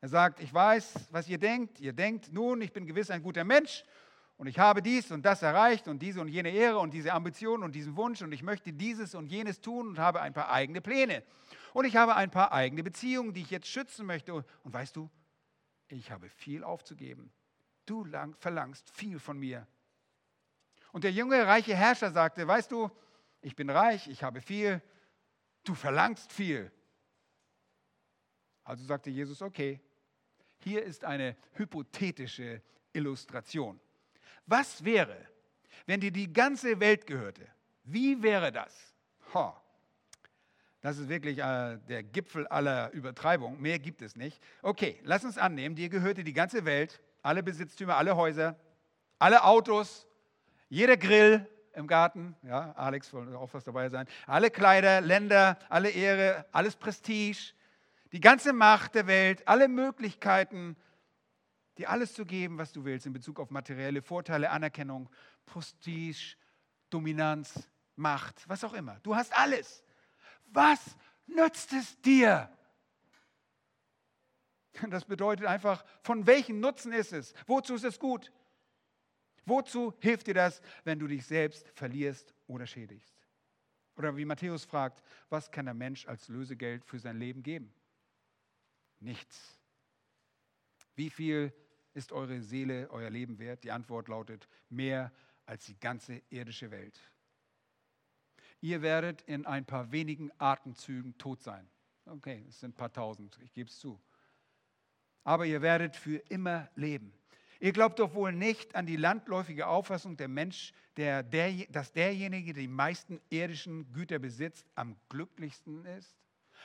[0.00, 1.80] Er sagt, ich weiß, was ihr denkt.
[1.80, 3.84] Ihr denkt, nun, ich bin gewiss ein guter Mensch
[4.36, 7.64] und ich habe dies und das erreicht und diese und jene Ehre und diese Ambition
[7.64, 10.80] und diesen Wunsch und ich möchte dieses und jenes tun und habe ein paar eigene
[10.80, 11.24] Pläne.
[11.74, 14.32] Und ich habe ein paar eigene Beziehungen, die ich jetzt schützen möchte.
[14.34, 15.10] Und weißt du,
[15.88, 17.32] ich habe viel aufzugeben.
[17.84, 19.66] Du lang, verlangst viel von mir.
[20.92, 22.90] Und der junge, reiche Herrscher sagte, weißt du,
[23.40, 24.80] ich bin reich, ich habe viel,
[25.64, 26.70] du verlangst viel.
[28.62, 29.80] Also sagte Jesus, okay,
[30.58, 33.80] hier ist eine hypothetische Illustration.
[34.46, 35.16] Was wäre,
[35.86, 37.46] wenn dir die ganze Welt gehörte?
[37.84, 38.94] Wie wäre das?
[39.34, 39.60] Ha.
[40.80, 43.60] Das ist wirklich äh, der Gipfel aller Übertreibung.
[43.60, 44.40] Mehr gibt es nicht.
[44.62, 48.56] Okay, lass uns annehmen, dir gehörte die ganze Welt, alle Besitztümer, alle Häuser,
[49.18, 50.06] alle Autos,
[50.68, 51.46] jeder Grill,
[51.78, 52.36] im Garten.
[52.42, 54.06] Ja, Alex soll auch was dabei sein.
[54.26, 57.54] Alle Kleider, Länder, alle Ehre, alles Prestige,
[58.12, 60.76] die ganze Macht der Welt, alle Möglichkeiten,
[61.76, 65.08] dir alles zu geben, was du willst in Bezug auf materielle Vorteile, Anerkennung,
[65.46, 66.36] Prestige,
[66.90, 69.00] Dominanz, Macht, was auch immer.
[69.02, 69.82] Du hast alles.
[70.46, 70.96] Was
[71.26, 72.50] nützt es dir?
[74.90, 77.34] Das bedeutet einfach, von welchem Nutzen ist es?
[77.46, 78.32] Wozu ist es gut?
[79.44, 83.14] Wozu hilft dir das, wenn du dich selbst verlierst oder schädigst?
[83.96, 87.74] Oder wie Matthäus fragt, was kann der Mensch als Lösegeld für sein Leben geben?
[89.00, 89.58] Nichts.
[90.94, 91.52] Wie viel
[91.94, 93.64] ist eure Seele, euer Leben wert?
[93.64, 95.12] Die Antwort lautet, mehr
[95.46, 97.00] als die ganze irdische Welt.
[98.60, 101.68] Ihr werdet in ein paar wenigen Atemzügen tot sein.
[102.06, 104.00] Okay, es sind ein paar tausend, ich gebe es zu.
[105.24, 107.12] Aber ihr werdet für immer leben.
[107.60, 112.52] Ihr glaubt doch wohl nicht an die landläufige Auffassung der Mensch, der, der, dass derjenige,
[112.52, 116.16] der die meisten irdischen Güter besitzt, am glücklichsten ist?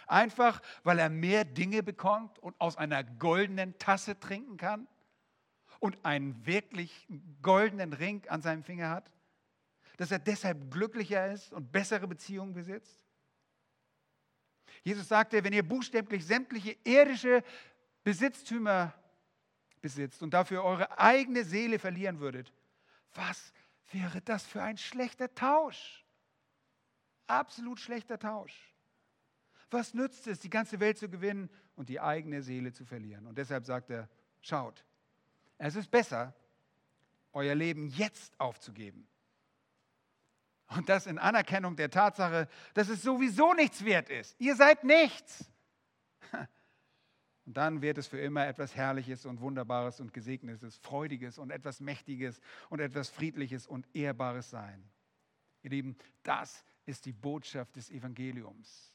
[0.08, 4.88] Einfach, weil er mehr Dinge bekommt und aus einer goldenen Tasse trinken kann
[5.80, 7.08] und einen wirklich
[7.42, 9.12] goldenen Ring an seinem Finger hat?
[9.98, 13.04] Dass er deshalb glücklicher ist und bessere Beziehungen besitzt?
[14.84, 17.44] Jesus sagte, wenn ihr buchstäblich sämtliche irdische
[18.04, 18.94] Besitztümer
[19.82, 22.52] besitzt und dafür eure eigene Seele verlieren würdet,
[23.14, 23.54] was
[23.92, 26.04] wäre das für ein schlechter Tausch?
[27.28, 28.73] Absolut schlechter Tausch.
[29.74, 33.26] Was nützt es, die ganze Welt zu gewinnen und die eigene Seele zu verlieren?
[33.26, 34.08] Und deshalb sagt er,
[34.42, 34.86] schaut,
[35.58, 36.36] es ist besser,
[37.32, 39.08] euer Leben jetzt aufzugeben.
[40.68, 44.40] Und das in Anerkennung der Tatsache, dass es sowieso nichts wert ist.
[44.40, 45.50] Ihr seid nichts.
[47.46, 51.82] Und dann wird es für immer etwas Herrliches und Wunderbares und Gesegnetes, Freudiges und etwas
[51.82, 54.90] Mächtiges und etwas Friedliches und Ehrbares sein.
[55.64, 58.93] Ihr Lieben, das ist die Botschaft des Evangeliums.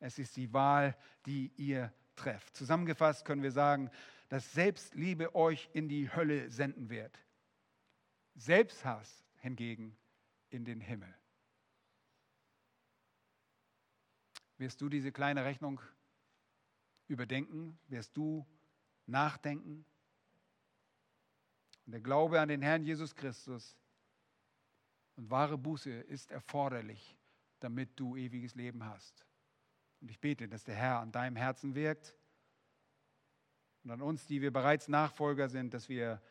[0.00, 2.56] Es ist die Wahl, die ihr trefft.
[2.56, 3.90] Zusammengefasst können wir sagen,
[4.28, 7.18] dass Selbstliebe euch in die Hölle senden wird.
[8.34, 9.96] Selbsthass hingegen
[10.50, 11.14] in den Himmel.
[14.58, 15.80] Wirst du diese kleine Rechnung
[17.08, 17.78] überdenken?
[17.88, 18.46] Wirst du
[19.06, 19.84] nachdenken?
[21.84, 23.76] Und der Glaube an den Herrn Jesus Christus
[25.14, 27.16] und wahre Buße ist erforderlich,
[27.60, 29.24] damit du ewiges Leben hast.
[30.06, 32.14] Und ich bete, dass der Herr an deinem Herzen wirkt
[33.82, 36.22] und an uns, die wir bereits Nachfolger sind, dass wir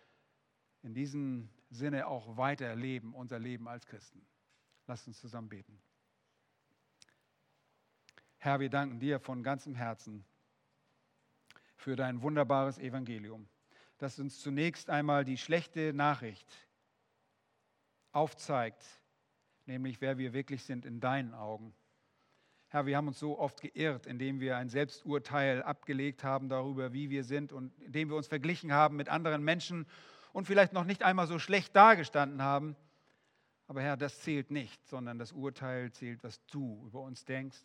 [0.82, 4.26] in diesem Sinne auch weiter leben, unser Leben als Christen.
[4.88, 5.78] Lasst uns zusammen beten.
[8.38, 10.24] Herr, wir danken dir von ganzem Herzen
[11.76, 13.46] für dein wunderbares Evangelium,
[13.98, 16.50] das uns zunächst einmal die schlechte Nachricht
[18.14, 18.86] aufzeigt,
[19.66, 21.76] nämlich wer wir wirklich sind in deinen Augen.
[22.70, 27.10] Herr, wir haben uns so oft geirrt, indem wir ein Selbsturteil abgelegt haben darüber, wie
[27.10, 29.86] wir sind und indem wir uns verglichen haben mit anderen Menschen
[30.34, 32.76] und vielleicht noch nicht einmal so schlecht dagestanden haben.
[33.68, 37.64] Aber Herr, das zählt nicht, sondern das Urteil zählt, was du über uns denkst.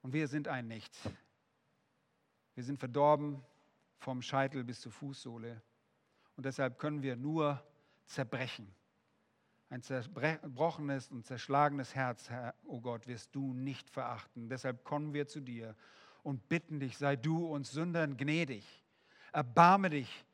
[0.00, 1.08] Und wir sind ein Nichts.
[2.54, 3.44] Wir sind verdorben
[3.98, 5.62] vom Scheitel bis zur Fußsohle.
[6.36, 7.62] Und deshalb können wir nur
[8.06, 8.74] zerbrechen.
[9.72, 14.48] Ein zerbrochenes und zerschlagenes Herz, Herr, oh Gott, wirst du nicht verachten.
[14.50, 15.74] Deshalb kommen wir zu dir
[16.22, 18.64] und bitten dich, sei du uns Sündern gnädig.
[19.32, 20.26] Erbarme dich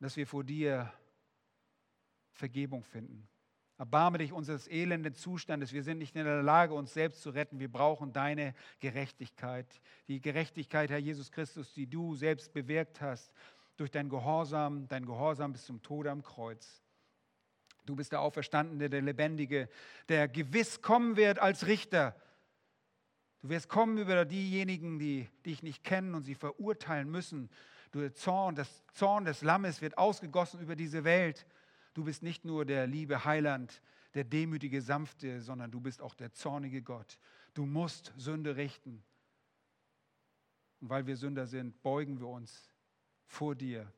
[0.00, 0.92] dass wir vor dir
[2.32, 3.28] Vergebung finden.
[3.76, 5.72] Erbarme dich unseres elenden Zustandes.
[5.72, 7.60] Wir sind nicht in der Lage, uns selbst zu retten.
[7.60, 9.80] Wir brauchen deine Gerechtigkeit.
[10.08, 13.32] Die Gerechtigkeit, Herr Jesus Christus, die du selbst bewirkt hast
[13.76, 16.82] durch dein Gehorsam, dein Gehorsam bis zum Tode am Kreuz.
[17.90, 19.68] Du bist der Auferstandene, der Lebendige,
[20.08, 22.16] der gewiss kommen wird als Richter.
[23.42, 27.50] Du wirst kommen über diejenigen, die dich nicht kennen und sie verurteilen müssen
[27.98, 31.46] der Zorn, das Zorn des Lammes wird ausgegossen über diese Welt.
[31.94, 33.82] Du bist nicht nur der liebe Heiland,
[34.14, 37.18] der demütige Sanfte, sondern du bist auch der zornige Gott.
[37.54, 39.02] Du musst Sünde richten.
[40.80, 42.72] Und weil wir Sünder sind, beugen wir uns
[43.26, 43.92] vor dir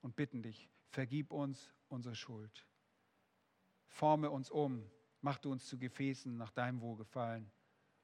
[0.00, 2.66] und bitten dich, vergib uns unsere Schuld.
[3.90, 4.88] Forme uns um,
[5.20, 7.50] mach du uns zu Gefäßen nach deinem Wohlgefallen,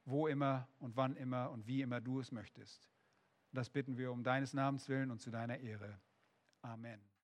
[0.04, 2.90] wo immer und wann immer und wie immer du es möchtest.
[3.52, 5.98] Das bitten wir um deines Namens willen und zu deiner Ehre.
[6.60, 7.00] Amen.